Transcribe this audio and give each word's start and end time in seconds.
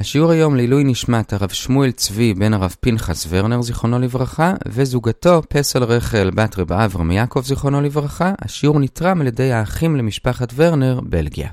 השיעור 0.00 0.30
היום 0.30 0.56
לעילוי 0.56 0.84
נשמת 0.84 1.32
הרב 1.32 1.48
שמואל 1.48 1.90
צבי 1.90 2.34
בן 2.34 2.54
הרב 2.54 2.74
פנחס 2.80 3.26
ורנר 3.28 3.62
זיכרונו 3.62 3.98
לברכה 3.98 4.54
וזוגתו 4.68 5.42
פסל 5.48 5.84
רחל 5.84 6.30
בת 6.34 6.58
רב 6.58 6.72
אברהם 6.72 7.10
יעקב 7.10 7.42
זיכרונו 7.44 7.80
לברכה. 7.80 8.32
השיעור 8.38 8.80
נתרם 8.80 9.20
על 9.20 9.26
ידי 9.26 9.52
האחים 9.52 9.96
למשפחת 9.96 10.52
ורנר, 10.56 11.00
בלגיה. 11.02 11.48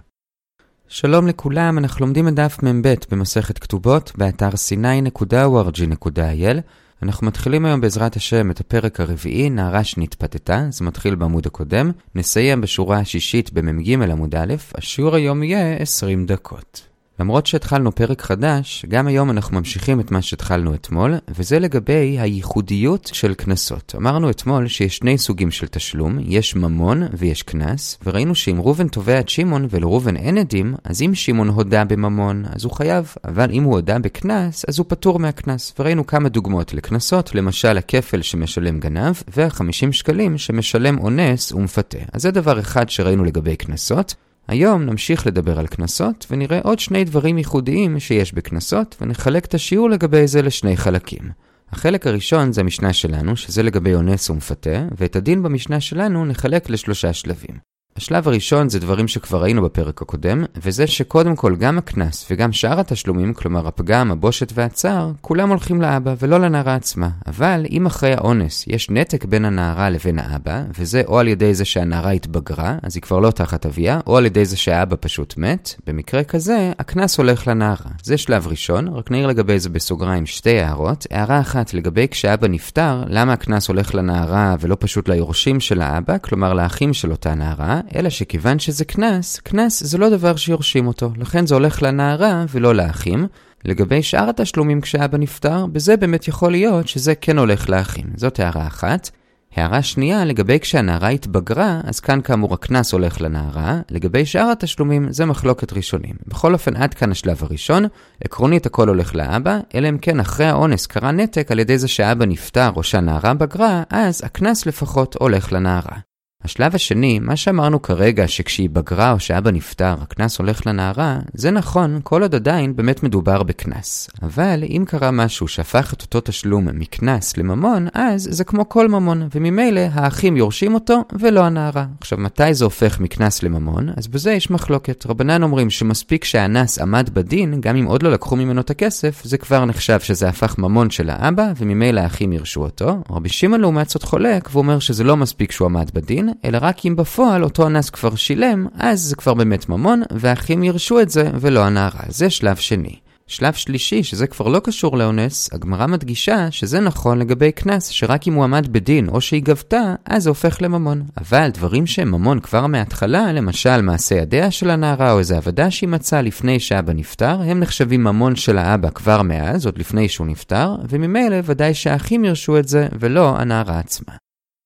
שלום 0.87 1.27
לכולם, 1.27 1.77
אנחנו 1.77 2.05
לומדים 2.05 2.27
את 2.27 2.33
דף 2.33 2.63
מ"ב 2.63 2.93
במסכת 3.11 3.59
כתובות 3.59 4.11
באתר 4.17 4.49
sny.org.il 4.49 6.59
אנחנו 7.03 7.27
מתחילים 7.27 7.65
היום 7.65 7.81
בעזרת 7.81 8.15
השם 8.15 8.51
את 8.51 8.59
הפרק 8.59 8.99
הרביעי, 8.99 9.49
נערה 9.49 9.83
שנתפתתה, 9.83 10.67
זה 10.69 10.85
מתחיל 10.85 11.15
בעמוד 11.15 11.45
הקודם, 11.45 11.91
נסיים 12.15 12.61
בשורה 12.61 12.99
השישית 12.99 13.53
במ"ג 13.53 13.91
עמוד 13.91 14.35
א', 14.35 14.53
השיעור 14.75 15.15
היום 15.15 15.43
יהיה 15.43 15.77
20 15.77 16.25
דקות. 16.25 16.94
למרות 17.19 17.45
שהתחלנו 17.47 17.95
פרק 17.95 18.21
חדש, 18.21 18.85
גם 18.89 19.07
היום 19.07 19.29
אנחנו 19.29 19.57
ממשיכים 19.57 19.99
את 19.99 20.11
מה 20.11 20.21
שהתחלנו 20.21 20.73
אתמול, 20.73 21.15
וזה 21.29 21.59
לגבי 21.59 22.17
הייחודיות 22.19 23.09
של 23.13 23.33
קנסות. 23.33 23.95
אמרנו 23.97 24.29
אתמול 24.29 24.67
שיש 24.67 24.97
שני 24.97 25.17
סוגים 25.17 25.51
של 25.51 25.67
תשלום, 25.67 26.17
יש 26.21 26.55
ממון 26.55 27.03
ויש 27.13 27.43
קנס, 27.43 27.97
וראינו 28.05 28.35
שאם 28.35 28.61
ראובן 28.61 28.87
תובע 28.87 29.19
את 29.19 29.29
שמעון 29.29 29.67
ולראובן 29.69 30.15
אין 30.15 30.37
עדים, 30.37 30.75
אז 30.83 31.01
אם 31.01 31.15
שמעון 31.15 31.47
הודה 31.49 31.85
בממון, 31.85 32.43
אז 32.49 32.63
הוא 32.63 32.71
חייב, 32.71 33.13
אבל 33.25 33.51
אם 33.51 33.63
הוא 33.63 33.73
הודה 33.73 33.99
בקנס, 33.99 34.65
אז 34.67 34.79
הוא 34.79 34.85
פטור 34.89 35.19
מהקנס. 35.19 35.73
וראינו 35.79 36.07
כמה 36.07 36.29
דוגמאות 36.29 36.73
לקנסות, 36.73 37.35
למשל 37.35 37.77
הכפל 37.77 38.21
שמשלם 38.21 38.79
גנב, 38.79 39.15
וה-50 39.37 39.91
שקלים 39.91 40.37
שמשלם 40.37 40.99
אונס 40.99 41.51
ומפתה. 41.51 41.97
אז 42.13 42.21
זה 42.21 42.31
דבר 42.31 42.59
אחד 42.59 42.89
שראינו 42.89 43.23
לגבי 43.23 43.55
קנסות. 43.55 44.15
היום 44.47 44.83
נמשיך 44.83 45.27
לדבר 45.27 45.59
על 45.59 45.67
קנסות, 45.67 46.25
ונראה 46.31 46.59
עוד 46.63 46.79
שני 46.79 47.03
דברים 47.03 47.37
ייחודיים 47.37 47.99
שיש 47.99 48.33
בקנסות, 48.33 48.95
ונחלק 49.01 49.45
את 49.45 49.53
השיעור 49.53 49.89
לגבי 49.89 50.27
זה 50.27 50.41
לשני 50.41 50.77
חלקים. 50.77 51.31
החלק 51.71 52.07
הראשון 52.07 52.51
זה 52.53 52.61
המשנה 52.61 52.93
שלנו, 52.93 53.35
שזה 53.37 53.63
לגבי 53.63 53.95
אונס 53.95 54.29
ומפתה, 54.29 54.87
ואת 54.97 55.15
הדין 55.15 55.43
במשנה 55.43 55.79
שלנו 55.79 56.25
נחלק 56.25 56.69
לשלושה 56.69 57.13
שלבים. 57.13 57.74
השלב 57.97 58.27
הראשון 58.27 58.69
זה 58.69 58.79
דברים 58.79 59.07
שכבר 59.07 59.41
ראינו 59.41 59.61
בפרק 59.61 60.01
הקודם, 60.01 60.43
וזה 60.55 60.87
שקודם 60.87 61.35
כל 61.35 61.55
גם 61.55 61.77
הקנס 61.77 62.27
וגם 62.31 62.51
שאר 62.51 62.79
התשלומים, 62.79 63.33
כלומר 63.33 63.67
הפגם, 63.67 64.11
הבושת 64.11 64.51
והצער, 64.53 65.11
כולם 65.21 65.49
הולכים 65.49 65.81
לאבא 65.81 66.15
ולא 66.19 66.39
לנערה 66.39 66.75
עצמה. 66.75 67.09
אבל 67.27 67.65
אם 67.69 67.85
אחרי 67.85 68.13
האונס 68.13 68.63
יש 68.67 68.89
נתק 68.89 69.25
בין 69.25 69.45
הנערה 69.45 69.89
לבין 69.89 70.19
האבא, 70.19 70.63
וזה 70.79 71.01
או 71.07 71.19
על 71.19 71.27
ידי 71.27 71.53
זה 71.53 71.65
שהנערה 71.65 72.11
התבגרה, 72.11 72.77
אז 72.83 72.95
היא 72.95 73.01
כבר 73.01 73.19
לא 73.19 73.31
תחת 73.31 73.65
אביה, 73.65 73.99
או 74.07 74.17
על 74.17 74.25
ידי 74.25 74.45
זה 74.45 74.57
שהאבא 74.57 74.95
פשוט 74.99 75.37
מת, 75.37 75.75
במקרה 75.87 76.23
כזה, 76.23 76.71
הקנס 76.79 77.17
הולך 77.17 77.47
לנערה. 77.47 77.91
זה 78.03 78.17
שלב 78.17 78.47
ראשון, 78.47 78.87
רק 78.87 79.11
נעיר 79.11 79.27
לגבי 79.27 79.59
זה 79.59 79.69
בסוגריים 79.69 80.25
שתי 80.25 80.59
הערות. 80.59 81.05
הערה 81.11 81.39
אחת 81.39 81.73
לגבי 81.73 82.07
כשאבא 82.11 82.47
נפטר, 82.47 83.03
למה 83.07 83.33
הקנס 83.33 83.67
הולך 83.67 83.95
לנערה 83.95 84.55
ולא 84.59 84.77
פשוט 84.79 85.09
ליורשים 85.09 85.59
של 85.59 85.81
האבא, 85.81 86.17
כלומר 86.17 86.53
לאחים 86.53 86.93
של 86.93 87.11
אותה 87.11 87.35
נערה, 87.35 87.81
אלא 87.95 88.09
שכיוון 88.09 88.59
שזה 88.59 88.85
קנס, 88.85 89.39
קנס 89.39 89.83
זה 89.83 89.97
לא 89.97 90.09
דבר 90.09 90.35
שיורשים 90.35 90.87
אותו, 90.87 91.11
לכן 91.17 91.47
זה 91.47 91.55
הולך 91.55 91.83
לנערה 91.83 92.45
ולא 92.51 92.75
לאחים. 92.75 93.27
לגבי 93.65 94.03
שאר 94.03 94.29
התשלומים 94.29 94.81
כשאבא 94.81 95.17
נפטר, 95.17 95.65
בזה 95.65 95.97
באמת 95.97 96.27
יכול 96.27 96.51
להיות 96.51 96.87
שזה 96.87 97.15
כן 97.15 97.37
הולך 97.37 97.69
לאחים. 97.69 98.05
זאת 98.15 98.39
הערה 98.39 98.67
אחת. 98.67 99.09
הערה 99.55 99.83
שנייה, 99.83 100.25
לגבי 100.25 100.59
כשהנערה 100.59 101.09
התבגרה, 101.09 101.81
אז 101.83 101.99
כאן 101.99 102.21
כאמור 102.21 102.53
הקנס 102.53 102.93
הולך 102.93 103.21
לנערה, 103.21 103.79
לגבי 103.91 104.25
שאר 104.25 104.51
התשלומים 104.51 105.11
זה 105.11 105.25
מחלוקת 105.25 105.73
ראשונים. 105.73 106.15
בכל 106.27 106.53
אופן, 106.53 106.75
עד 106.75 106.93
כאן 106.93 107.11
השלב 107.11 107.43
הראשון, 107.43 107.85
עקרונית 108.23 108.65
הכל 108.65 108.87
הולך 108.87 109.15
לאבא, 109.15 109.59
אלא 109.75 109.89
אם 109.89 109.97
כן 109.97 110.19
אחרי 110.19 110.45
האונס 110.45 110.85
קרה 110.85 111.11
נתק 111.11 111.51
על 111.51 111.59
ידי 111.59 111.77
זה 111.77 111.87
שהאבא 111.87 112.25
נפטר 112.25 112.69
או 112.75 112.83
שהנערה 112.83 113.33
בגרה, 113.33 113.83
אז 113.89 114.21
הקנס 114.25 114.65
לפחות 114.65 115.15
הולך 115.19 115.53
לנערה. 115.53 116.14
השלב 116.45 116.75
השני, 116.75 117.19
מה 117.19 117.35
שאמרנו 117.35 117.81
כרגע 117.81 118.27
שכשהיא 118.27 118.69
בגרה 118.69 119.11
או 119.11 119.19
שאבא 119.19 119.51
נפטר, 119.51 119.95
הקנס 120.01 120.39
הולך 120.39 120.67
לנערה, 120.67 121.19
זה 121.33 121.51
נכון 121.51 121.99
כל 122.03 122.21
עוד 122.21 122.35
עדיין 122.35 122.75
באמת 122.75 123.03
מדובר 123.03 123.43
בקנס. 123.43 124.09
אבל 124.21 124.63
אם 124.69 124.83
קרה 124.87 125.11
משהו 125.11 125.47
שהפך 125.47 125.93
את 125.93 126.01
אותו 126.01 126.21
תשלום 126.21 126.67
מקנס 126.73 127.37
לממון, 127.37 127.87
אז 127.93 128.27
זה 128.31 128.43
כמו 128.43 128.69
כל 128.69 128.87
ממון, 128.87 129.27
וממילא 129.35 129.81
האחים 129.93 130.37
יורשים 130.37 130.73
אותו 130.73 131.03
ולא 131.19 131.43
הנערה. 131.43 131.85
עכשיו, 132.01 132.17
מתי 132.17 132.53
זה 132.53 132.65
הופך 132.65 132.99
מקנס 132.99 133.43
לממון? 133.43 133.89
אז 133.97 134.07
בזה 134.07 134.31
יש 134.31 134.51
מחלוקת. 134.51 135.05
רבנן 135.05 135.43
אומרים 135.43 135.69
שמספיק 135.69 136.23
שהאנס 136.23 136.79
עמד 136.79 137.09
בדין, 137.13 137.61
גם 137.61 137.75
אם 137.75 137.85
עוד 137.85 138.03
לא 138.03 138.11
לקחו 138.11 138.35
ממנו 138.35 138.61
את 138.61 138.69
הכסף, 138.69 139.21
זה 139.23 139.37
כבר 139.37 139.65
נחשב 139.65 139.99
שזה 139.99 140.29
הפך 140.29 140.57
ממון 140.57 140.89
של 140.89 141.09
האבא, 141.09 141.51
וממילא 141.57 141.99
האחים 141.99 142.33
ירשו 142.33 142.61
אותו. 142.63 142.97
רבי 143.09 143.29
שמעון 143.29 143.61
לעומת 143.61 143.89
זאת 143.89 144.03
חולק, 144.03 144.49
ואומר 144.53 144.79
שזה 144.79 145.03
לא 145.03 145.17
מספיק 145.17 145.51
שהוא 145.51 145.65
עמד 145.65 145.91
בדין, 145.93 146.29
אלא 146.45 146.57
רק 146.61 146.85
אם 146.85 146.95
בפועל 146.95 147.43
אותו 147.43 147.67
אנס 147.67 147.89
כבר 147.89 148.15
שילם, 148.15 148.67
אז 148.79 149.01
זה 149.01 149.15
כבר 149.15 149.33
באמת 149.33 149.69
ממון, 149.69 150.01
והאחים 150.11 150.63
ירשו 150.63 151.01
את 151.01 151.09
זה 151.09 151.29
ולא 151.39 151.63
הנערה. 151.63 152.03
זה 152.07 152.29
שלב 152.29 152.55
שני. 152.55 152.95
שלב 153.27 153.53
שלישי, 153.53 154.03
שזה 154.03 154.27
כבר 154.27 154.47
לא 154.47 154.59
קשור 154.59 154.97
לאונס, 154.97 155.49
הגמרא 155.53 155.87
מדגישה 155.87 156.51
שזה 156.51 156.79
נכון 156.79 157.19
לגבי 157.19 157.51
קנס, 157.51 157.87
שרק 157.87 158.27
אם 158.27 158.33
הוא 158.33 158.43
עמד 158.43 158.67
בדין 158.73 159.09
או 159.09 159.21
שהיא 159.21 159.43
גבתה, 159.43 159.95
אז 160.05 160.23
זה 160.23 160.29
הופך 160.29 160.57
לממון. 160.61 161.03
אבל 161.17 161.49
דברים 161.49 161.87
שהם 161.87 162.11
ממון 162.11 162.39
כבר 162.39 162.67
מההתחלה, 162.67 163.31
למשל 163.31 163.81
מעשה 163.81 164.15
ידיה 164.15 164.51
של 164.51 164.69
הנערה 164.69 165.11
או 165.11 165.19
איזה 165.19 165.37
עבודה 165.37 165.71
שהיא 165.71 165.89
מצאה 165.89 166.21
לפני 166.21 166.59
שאבא 166.59 166.93
נפטר, 166.93 167.41
הם 167.41 167.59
נחשבים 167.59 168.03
ממון 168.03 168.35
של 168.35 168.57
האבא 168.57 168.89
כבר 168.89 169.21
מאז, 169.21 169.65
עוד 169.65 169.77
לפני 169.77 170.09
שהוא 170.09 170.27
נפטר, 170.27 170.75
וממילא 170.89 171.37
ודאי 171.43 171.73
שהאחים 171.73 172.25
ירשו 172.25 172.59
את 172.59 172.67
זה, 172.67 172.87
ולא 172.99 173.37
הנערה 173.37 173.79
עצמה. 173.79 174.24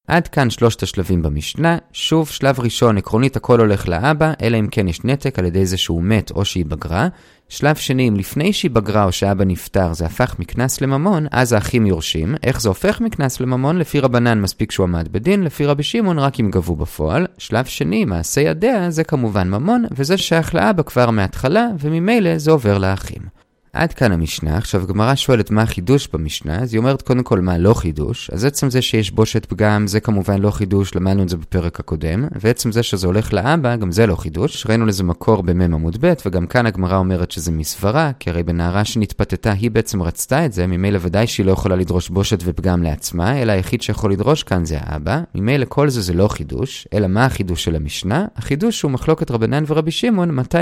עד 0.09 0.27
כאן 0.27 0.49
שלושת 0.49 0.83
השלבים 0.83 1.21
במשנה. 1.21 1.77
שוב, 1.93 2.29
שלב 2.29 2.59
ראשון, 2.59 2.97
עקרונית 2.97 3.35
הכל 3.35 3.59
הולך 3.59 3.87
לאבא, 3.87 4.33
אלא 4.41 4.59
אם 4.59 4.67
כן 4.71 4.87
יש 4.87 5.03
נתק 5.03 5.39
על 5.39 5.45
ידי 5.45 5.65
זה 5.65 5.77
שהוא 5.77 6.03
מת 6.03 6.31
או 6.31 6.45
שהיא 6.45 6.65
בגרה. 6.65 7.07
שלב 7.49 7.75
שני, 7.75 8.07
אם 8.07 8.15
לפני 8.15 8.53
שהיא 8.53 8.71
בגרה 8.71 9.03
או 9.03 9.11
שאבא 9.11 9.45
נפטר 9.45 9.93
זה 9.93 10.05
הפך 10.05 10.35
מקנס 10.39 10.81
לממון, 10.81 11.27
אז 11.31 11.53
האחים 11.53 11.85
יורשים. 11.85 12.35
איך 12.43 12.61
זה 12.61 12.69
הופך 12.69 13.01
מקנס 13.01 13.39
לממון? 13.39 13.77
לפי 13.77 13.99
רבנן 13.99 14.41
מספיק 14.41 14.71
שהוא 14.71 14.83
עמד 14.83 15.07
בדין, 15.11 15.43
לפי 15.43 15.65
רבי 15.65 15.83
שמעון 15.83 16.19
רק 16.19 16.39
אם 16.39 16.51
גבו 16.51 16.75
בפועל. 16.75 17.27
שלב 17.37 17.65
שני, 17.65 18.05
מעשה 18.05 18.41
ידיה, 18.41 18.91
זה 18.91 19.03
כמובן 19.03 19.49
ממון, 19.49 19.85
וזה 19.91 20.17
שייך 20.17 20.55
לאבא 20.55 20.83
כבר 20.83 21.09
מההתחלה, 21.09 21.67
וממילא 21.79 22.37
זה 22.37 22.51
עובר 22.51 22.77
לאחים. 22.77 23.38
עד 23.73 23.93
כאן 23.93 24.11
המשנה, 24.11 24.57
עכשיו 24.57 24.81
הגמרא 24.81 25.15
שואלת 25.15 25.51
מה 25.51 25.61
החידוש 25.61 26.07
במשנה, 26.13 26.59
אז 26.59 26.73
היא 26.73 26.79
אומרת 26.79 27.01
קודם 27.01 27.23
כל 27.23 27.39
מה 27.39 27.57
לא 27.57 27.73
חידוש, 27.73 28.29
אז 28.33 28.45
עצם 28.45 28.69
זה 28.69 28.81
שיש 28.81 29.11
בושת 29.11 29.45
פגם 29.45 29.87
זה 29.87 29.99
כמובן 29.99 30.41
לא 30.41 30.51
חידוש, 30.51 30.95
למדנו 30.95 31.23
את 31.23 31.29
זה 31.29 31.37
בפרק 31.37 31.79
הקודם, 31.79 32.27
ועצם 32.35 32.71
זה 32.71 32.83
שזה 32.83 33.07
הולך 33.07 33.33
לאבא 33.33 33.75
גם 33.75 33.91
זה 33.91 34.07
לא 34.07 34.15
חידוש, 34.15 34.65
ראינו 34.69 34.85
לזה 34.85 35.03
מקור 35.03 35.43
במ"ם 35.43 35.73
עמוד 35.73 35.97
ב', 36.01 36.13
וגם 36.25 36.47
כאן 36.47 36.65
הגמרא 36.65 36.97
אומרת 36.97 37.31
שזה 37.31 37.51
מסברה, 37.51 38.11
כי 38.19 38.29
הרי 38.29 38.43
בנערה 38.43 38.85
שנתפתתה 38.85 39.51
היא 39.51 39.71
בעצם 39.71 40.01
רצתה 40.01 40.45
את 40.45 40.53
זה, 40.53 40.67
ממילא 40.67 40.99
ודאי 41.01 41.27
שהיא 41.27 41.45
לא 41.45 41.51
יכולה 41.51 41.75
לדרוש 41.75 42.09
בושת 42.09 42.39
ופגם 42.45 42.83
לעצמה, 42.83 43.41
אלא 43.41 43.51
היחיד 43.51 43.81
שיכול 43.81 44.11
לדרוש 44.11 44.43
כאן 44.43 44.65
זה 44.65 44.77
האבא, 44.81 45.21
ממילא 45.35 45.65
כל 45.69 45.89
זה 45.89 46.01
זה 46.01 46.13
לא 46.13 46.27
חידוש, 46.27 46.87
אלא 46.93 47.07
מה 47.07 47.25
החידוש 47.25 47.63
של 47.63 47.75
המשנה? 47.75 48.25
החידוש 48.35 48.81
הוא 48.81 48.91
מחלוקת 48.91 49.31
רבנן 49.31 49.63
ורבי 49.67 49.91
שמעון, 49.91 50.31
מתי 50.31 50.57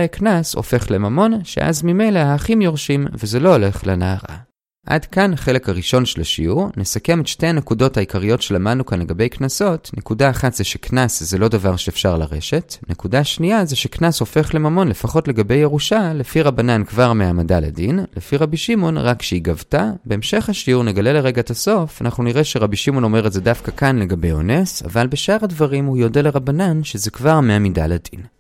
אנשים, 3.06 3.18
וזה 3.24 3.40
לא 3.40 3.54
הולך 3.54 3.88
לנערה. 3.88 4.38
עד 4.86 5.06
כאן 5.06 5.34
החלק 5.34 5.70
הראשון 5.70 6.06
של 6.06 6.22
השיעור, 6.22 6.70
נסכם 6.78 7.22
את 7.22 7.28
שתי 7.28 7.48
הנקודות 7.48 7.98
העיקריות 7.98 8.42
שלמדנו 8.42 8.86
כאן 8.86 9.00
לגבי 9.00 9.30
קנסות. 9.30 9.92
נקודה 9.98 10.30
אחת 10.30 10.54
זה 10.54 10.64
שקנס 10.64 11.24
זה 11.24 11.38
לא 11.38 11.48
דבר 11.48 11.76
שאפשר 11.76 12.18
לרשת. 12.18 12.76
נקודה 12.90 13.24
שנייה 13.24 13.66
זה 13.66 13.76
שקנס 13.76 14.20
הופך 14.20 14.56
לממון, 14.56 14.88
לפחות 14.88 15.28
לגבי 15.28 15.56
ירושה, 15.56 16.14
לפי 16.14 16.42
רבנן 16.42 16.84
כבר 16.84 17.14
מהעמדה 17.14 17.60
לדין, 17.60 18.00
לפי 18.18 18.38
רבי 18.38 18.58
שמעון 18.58 18.98
רק 18.98 19.22
שהיא 19.22 19.42
גבתה. 19.42 19.92
בהמשך 20.06 20.50
השיעור 20.50 20.84
נגלה 20.84 21.14
לרגע 21.14 21.42
את 21.42 21.50
הסוף, 21.50 22.02
אנחנו 22.02 22.24
נראה 22.24 22.44
שרבי 22.44 22.76
שמעון 22.76 23.04
אומר 23.04 23.28
את 23.28 23.34
זה 23.34 23.42
דווקא 23.42 23.72
כאן 23.72 24.00
לגבי 24.00 24.32
אונס, 24.32 24.84
אבל 24.84 25.08
בשאר 25.08 25.38
הדברים 25.42 25.86
הוא 25.86 25.98
יודה 25.98 26.22
לרבנן 26.22 26.84
שזה 26.84 27.12
כבר 27.12 27.40
מהמידה 27.40 27.88
לדין. 27.88 28.37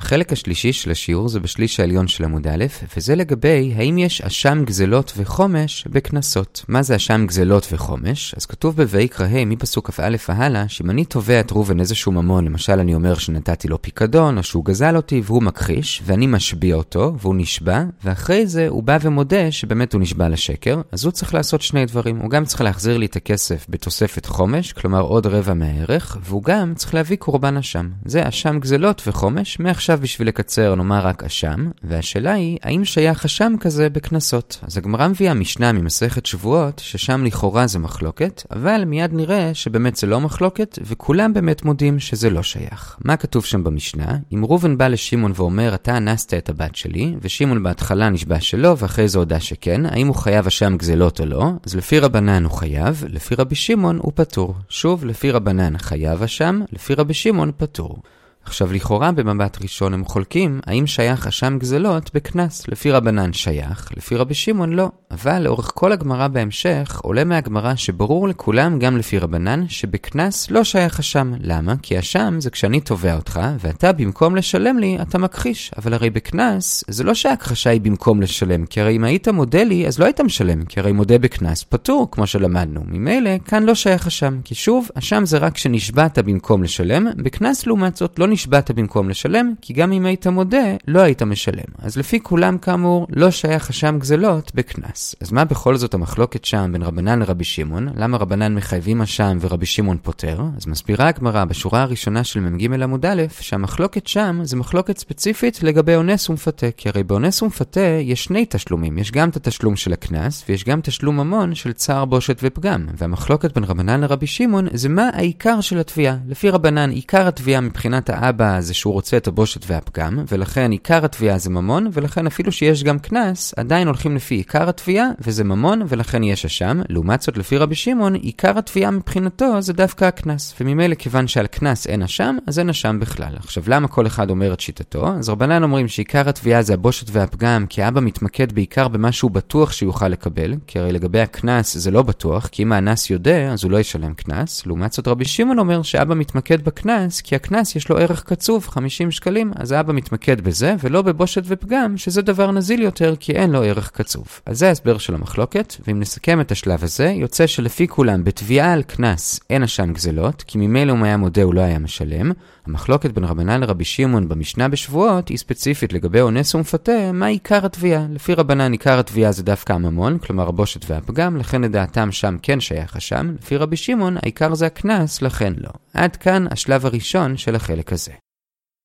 החלק 0.00 0.32
השלישי 0.32 0.72
של 0.72 0.90
השיעור 0.90 1.28
זה 1.28 1.40
בשליש 1.40 1.80
העליון 1.80 2.08
של 2.08 2.24
עמוד 2.24 2.46
א', 2.46 2.64
וזה 2.96 3.14
לגבי 3.14 3.74
האם 3.76 3.98
יש 3.98 4.20
אשם 4.20 4.64
גזלות 4.64 5.12
וחומש 5.16 5.84
בקנסות. 5.90 6.64
מה 6.68 6.82
זה 6.82 6.96
אשם 6.96 7.26
גזלות 7.26 7.68
וחומש? 7.72 8.34
אז 8.36 8.46
כתוב 8.46 8.82
בויקרא 8.82 9.26
ה' 9.26 9.44
מפסוק 9.44 9.90
כ"א 9.90 10.16
והלאה, 10.28 10.68
שאם 10.68 10.90
אני 10.90 11.04
תובע 11.04 11.40
את 11.40 11.52
ראובן 11.52 11.80
איזשהו 11.80 12.12
ממון, 12.12 12.44
למשל 12.44 12.72
אני 12.72 12.94
אומר 12.94 13.14
שנתתי 13.14 13.68
לו 13.68 13.82
פיקדון, 13.82 14.38
או 14.38 14.42
שהוא 14.42 14.64
גזל 14.64 14.96
אותי 14.96 15.22
והוא 15.24 15.42
מכחיש, 15.42 16.02
ואני 16.04 16.26
משביע 16.26 16.74
אותו, 16.74 17.14
והוא 17.20 17.34
נשבע, 17.38 17.84
ואחרי 18.04 18.46
זה 18.46 18.68
הוא 18.68 18.82
בא 18.82 18.98
ומודה 19.02 19.52
שבאמת 19.52 19.92
הוא 19.92 20.00
נשבע 20.00 20.28
לשקר, 20.28 20.80
אז 20.92 21.04
הוא 21.04 21.12
צריך 21.12 21.34
לעשות 21.34 21.62
שני 21.62 21.86
דברים. 21.86 22.18
הוא 22.18 22.30
גם 22.30 22.44
צריך 22.44 22.60
להחזיר 22.60 22.98
לי 22.98 23.06
את 23.06 23.16
הכסף 23.16 23.66
בתוספת 23.68 24.26
חומש, 24.26 24.72
כלומר 24.72 25.00
עוד 25.00 25.26
רבע 25.26 25.54
מהערך, 25.54 26.18
והוא 26.22 26.42
גם 26.42 26.72
צריך 26.76 26.94
להביא 26.94 27.16
קורבן 27.16 27.56
אשם. 27.56 27.88
זה 28.04 28.28
אשם 28.28 28.58
גזלות 28.60 29.02
וחומש, 29.06 29.60
עכשיו 29.88 30.02
בשביל 30.02 30.28
לקצר 30.28 30.74
נאמר 30.74 31.06
רק 31.06 31.24
אשם, 31.24 31.70
והשאלה 31.82 32.32
היא, 32.32 32.58
האם 32.62 32.84
שייך 32.84 33.24
אשם 33.24 33.52
כזה 33.60 33.88
בקנסות? 33.88 34.58
אז 34.62 34.78
הגמרא 34.78 35.08
מביאה 35.08 35.34
משנה 35.34 35.72
ממסכת 35.72 36.26
שבועות, 36.26 36.78
ששם 36.84 37.24
לכאורה 37.24 37.66
זה 37.66 37.78
מחלוקת, 37.78 38.42
אבל 38.50 38.84
מיד 38.84 39.12
נראה 39.12 39.54
שבאמת 39.54 39.96
זה 39.96 40.06
לא 40.06 40.20
מחלוקת, 40.20 40.78
וכולם 40.82 41.34
באמת 41.34 41.64
מודים 41.64 41.98
שזה 41.98 42.30
לא 42.30 42.42
שייך. 42.42 42.96
מה 43.04 43.16
כתוב 43.16 43.44
שם 43.44 43.64
במשנה? 43.64 44.16
אם 44.34 44.44
ראובן 44.44 44.78
בא 44.78 44.88
לשמעון 44.88 45.32
ואומר, 45.34 45.74
אתה 45.74 45.96
אנסת 45.96 46.34
את 46.34 46.48
הבת 46.48 46.76
שלי, 46.76 47.14
ושמעון 47.22 47.62
בהתחלה 47.62 48.08
נשבע 48.08 48.40
שלא, 48.40 48.76
ואחרי 48.78 49.08
זה 49.08 49.18
הודה 49.18 49.40
שכן, 49.40 49.86
האם 49.86 50.06
הוא 50.06 50.16
חייב 50.16 50.46
אשם 50.46 50.76
גזלות 50.76 51.20
או 51.20 51.26
לא? 51.26 51.50
אז 51.66 51.76
לפי 51.76 51.98
רבנן 51.98 52.44
הוא 52.44 52.52
חייב, 52.52 53.04
לפי 53.08 53.34
רבי 53.34 53.54
שמעון 53.54 53.98
הוא 54.02 54.12
פטור. 54.14 54.54
שוב, 54.68 55.04
לפי 55.04 55.30
רבנן 55.30 55.78
חייב 55.78 56.22
אשם, 56.22 56.60
לפי 56.72 56.94
רבי 56.94 57.14
שמעון 57.14 57.52
פטור. 57.56 57.98
עכשיו 58.48 58.72
לכאורה 58.72 59.12
במבט 59.12 59.62
ראשון 59.62 59.94
הם 59.94 60.04
חולקים 60.04 60.60
האם 60.66 60.86
שייך 60.86 61.26
אשם 61.26 61.58
גזלות 61.58 62.10
בקנס. 62.14 62.68
לפי 62.68 62.90
רבנן 62.90 63.32
שייך, 63.32 63.90
לפי 63.96 64.16
רבי 64.16 64.34
שמעון 64.34 64.72
לא. 64.72 64.90
אבל 65.10 65.42
לאורך 65.42 65.72
כל 65.74 65.92
הגמרא 65.92 66.28
בהמשך 66.28 67.00
עולה 67.02 67.24
מהגמרא 67.24 67.74
שברור 67.74 68.28
לכולם 68.28 68.78
גם 68.78 68.96
לפי 68.96 69.18
רבנן 69.18 69.68
שבקנס 69.68 70.50
לא 70.50 70.64
שייך 70.64 70.98
אשם. 70.98 71.32
למה? 71.40 71.74
כי 71.82 71.98
אשם 71.98 72.36
זה 72.40 72.50
כשאני 72.50 72.80
תובע 72.80 73.14
אותך 73.14 73.40
ואתה 73.60 73.92
במקום 73.92 74.36
לשלם 74.36 74.78
לי 74.78 74.98
אתה 75.02 75.18
מכחיש. 75.18 75.70
אבל 75.78 75.94
הרי 75.94 76.10
בקנס 76.10 76.84
זה 76.88 77.04
לא 77.04 77.14
שההכחשה 77.14 77.70
היא 77.70 77.80
במקום 77.80 78.22
לשלם 78.22 78.66
כי 78.66 78.80
הרי 78.80 78.96
אם 78.96 79.04
היית 79.04 79.28
מודה 79.28 79.64
לי 79.64 79.86
אז 79.86 79.98
לא 79.98 80.04
היית 80.04 80.20
משלם 80.20 80.64
כי 80.64 80.80
הרי 80.80 80.92
מודה 80.92 81.18
בקנס 81.18 81.64
פטור 81.64 82.10
כמו 82.10 82.26
שלמדנו. 82.26 82.80
ממילא 82.86 83.30
כאן 83.44 83.62
לא 83.62 83.74
שייך 83.74 84.06
אשם 84.06 84.38
כי 84.44 84.54
שוב 84.54 84.88
אשם 84.94 85.26
זה 85.26 85.38
רק 85.38 85.54
כשנשבעת 85.54 86.18
במקום 86.18 86.62
לשלם 86.62 87.06
בקנס 87.16 87.66
לעומת 87.66 87.96
זאת 87.96 88.18
לא 88.18 88.26
נשבעת 88.26 88.37
במקום 88.46 89.08
לשלם, 89.08 89.52
כי 89.60 89.72
גם 89.72 89.92
אם 89.92 90.06
היית 90.06 90.26
מודה, 90.26 90.76
לא 90.88 91.00
היית 91.00 91.22
משלם. 91.22 91.64
אז 91.78 91.96
לפי 91.96 92.20
כולם, 92.20 92.58
כאמור, 92.58 93.06
לא 93.10 93.30
שייך 93.30 93.70
אשם 93.70 93.98
גזלות 93.98 94.52
בקנס. 94.54 95.14
אז 95.20 95.32
מה 95.32 95.44
בכל 95.44 95.76
זאת 95.76 95.94
המחלוקת 95.94 96.44
שם 96.44 96.70
בין 96.72 96.82
רבנן 96.82 97.18
לרבי 97.18 97.44
שמעון? 97.44 97.88
למה 97.96 98.16
רבנן 98.16 98.54
מחייבים 98.54 99.02
אשם 99.02 99.38
ורבי 99.40 99.66
שמעון 99.66 99.96
פוטר? 100.02 100.40
אז 100.56 100.66
מסבירה 100.66 101.08
הגמרא 101.08 101.44
בשורה 101.44 101.82
הראשונה 101.82 102.24
של 102.24 102.40
מ"ג 102.40 102.82
עמוד 102.82 103.06
א', 103.06 103.22
שהמחלוקת 103.40 104.06
שם 104.06 104.40
זה 104.42 104.56
מחלוקת 104.56 104.98
ספציפית 104.98 105.62
לגבי 105.62 105.94
אונס 105.94 106.30
ומפתה. 106.30 106.66
כי 106.76 106.88
הרי 106.88 107.02
באונס 107.02 107.42
ומפתה 107.42 107.80
יש 107.80 108.24
שני 108.24 108.46
תשלומים. 108.48 108.98
יש 108.98 109.12
גם 109.12 109.28
את 109.28 109.36
התשלום 109.36 109.76
של 109.76 109.92
הקנס, 109.92 110.44
ויש 110.48 110.64
גם 110.64 110.80
תשלום 110.80 111.16
ממון 111.16 111.54
של 111.54 111.72
צער 111.72 112.04
בושת 112.04 112.40
ופגם. 112.42 112.86
והמחלוקת 112.96 113.54
בין 113.54 113.64
רבנן 113.64 114.00
לרבי 114.00 114.26
שמעון 114.26 114.66
זה 114.72 114.88
מה 114.88 115.10
העיקר 115.14 115.60
של 115.60 115.78
התביעה. 115.78 116.16
לפי 116.28 116.50
רבנן, 116.50 116.90
עיקר 116.90 117.28
התביעה 117.28 117.60
מבחינת 117.60 118.10
האבא 118.28 118.60
זה 118.60 118.74
שהוא 118.74 118.92
רוצה 118.92 119.16
את 119.16 119.26
הבושת 119.26 119.60
והפגם, 119.66 120.24
ולכן 120.28 120.70
עיקר 120.70 121.04
התביעה 121.04 121.38
זה 121.38 121.50
ממון, 121.50 121.88
ולכן 121.92 122.26
אפילו 122.26 122.52
שיש 122.52 122.84
גם 122.84 122.98
קנס, 122.98 123.54
עדיין 123.56 123.86
הולכים 123.86 124.16
לפי 124.16 124.34
עיקר 124.34 124.68
התביעה, 124.68 125.06
וזה 125.20 125.44
ממון, 125.44 125.82
ולכן 125.88 126.22
יש 126.22 126.44
אשם. 126.44 126.80
לעומת 126.88 127.22
זאת, 127.22 127.36
לפי 127.36 127.56
רבי 127.56 127.74
שמעון, 127.74 128.14
עיקר 128.14 128.58
התביעה 128.58 128.90
מבחינתו 128.90 129.62
זה 129.62 129.72
דווקא 129.72 130.04
הקנס. 130.04 130.54
וממילא 130.60 130.94
כיוון 130.94 131.28
שעל 131.28 131.46
קנס 131.46 131.86
אין 131.86 132.02
אשם, 132.02 132.36
אז 132.46 132.58
אין 132.58 132.68
אשם 132.68 133.00
בכלל. 133.00 133.36
עכשיו, 133.36 133.62
למה 133.66 133.88
כל 133.88 134.06
אחד 134.06 134.30
אומר 134.30 134.52
את 134.52 134.60
שיטתו? 134.60 135.08
אז 135.08 135.28
רבנן 135.28 135.62
אומרים 135.62 135.88
שעיקר 135.88 136.28
התביעה 136.28 136.62
זה 136.62 136.74
הבושת 136.74 137.06
והפגם, 137.12 137.66
כי 137.68 137.88
אבא 137.88 138.00
מתמקד 138.00 138.52
בעיקר 138.52 138.88
במה 138.88 139.12
שהוא 139.12 139.30
בטוח 139.30 139.72
שיוכל 139.72 140.08
לקבל, 140.08 140.54
כי 140.66 140.78
הרי 140.78 140.92
לגבי 140.92 141.20
הקנס 141.20 141.76
זה 141.76 141.90
לא 141.90 142.02
בטוח, 142.02 142.46
כי 142.46 142.62
אם 142.62 142.72
האנס 142.72 143.10
יודע, 143.10 143.52
אז 143.52 143.64
הוא 143.64 143.72
לא 143.72 143.78
ישלם 143.80 144.14
קנס. 144.14 144.66
לעומת 144.66 144.92
זאת, 144.92 145.08
רבי 145.08 145.24
שמעון 145.24 145.58
אומר 145.58 145.82
שאבא 145.82 146.14
מתמקד 146.14 146.64
בקנס, 146.64 147.20
כי 147.20 147.36
הקנס 147.36 147.76
יש 147.76 147.88
לו 147.88 147.98
ערך 148.08 148.22
קצוב, 148.22 148.66
50 148.66 149.10
שקלים, 149.10 149.52
אז 149.56 149.72
האבא 149.72 149.92
מתמקד 149.92 150.40
בזה, 150.40 150.74
ולא 150.80 151.02
בבושת 151.02 151.42
ופגם, 151.46 151.96
שזה 151.96 152.22
דבר 152.22 152.50
נזיל 152.50 152.82
יותר, 152.82 153.14
כי 153.20 153.32
אין 153.32 153.50
לו 153.50 153.62
ערך 153.62 153.90
קצוב. 153.90 154.26
אז 154.46 154.58
זה 154.58 154.68
ההסבר 154.68 154.98
של 154.98 155.14
המחלוקת, 155.14 155.74
ואם 155.86 156.00
נסכם 156.00 156.40
את 156.40 156.52
השלב 156.52 156.84
הזה, 156.84 157.06
יוצא 157.06 157.46
שלפי 157.46 157.88
כולם, 157.88 158.24
בתביעה 158.24 158.72
על 158.72 158.82
קנס 158.82 159.40
אין 159.50 159.62
אשם 159.62 159.92
גזלות, 159.92 160.44
כי 160.46 160.58
ממילא 160.58 160.92
אם 160.92 161.02
היה 161.02 161.16
מודה 161.16 161.42
הוא 161.42 161.54
לא 161.54 161.60
היה 161.60 161.78
משלם. 161.78 162.32
המחלוקת 162.68 163.10
בין 163.10 163.24
רבנן 163.24 163.60
לרבי 163.60 163.84
שמעון 163.84 164.28
במשנה 164.28 164.68
בשבועות 164.68 165.28
היא 165.28 165.38
ספציפית 165.38 165.92
לגבי 165.92 166.20
אונס 166.20 166.54
ומפתה, 166.54 167.12
מה 167.12 167.26
עיקר 167.26 167.66
התביעה. 167.66 168.06
לפי 168.10 168.34
רבנן 168.34 168.72
עיקר 168.72 168.98
התביעה 168.98 169.32
זה 169.32 169.42
דווקא 169.42 169.72
הממון, 169.72 170.18
כלומר 170.18 170.48
הבושת 170.48 170.90
והפגם, 170.90 171.36
לכן 171.36 171.62
לדעתם 171.62 172.12
שם 172.12 172.36
כן 172.42 172.60
שייך 172.60 172.96
אשם. 172.96 173.34
לפי 173.42 173.56
רבי 173.56 173.76
שמעון 173.76 174.16
העיקר 174.16 174.54
זה 174.54 174.66
הקנס, 174.66 175.22
לכן 175.22 175.52
לא. 175.56 175.70
עד 175.94 176.16
כאן 176.16 176.46
השלב 176.50 176.86
הראשון 176.86 177.36
של 177.36 177.54
החלק 177.54 177.92
הזה. 177.92 178.12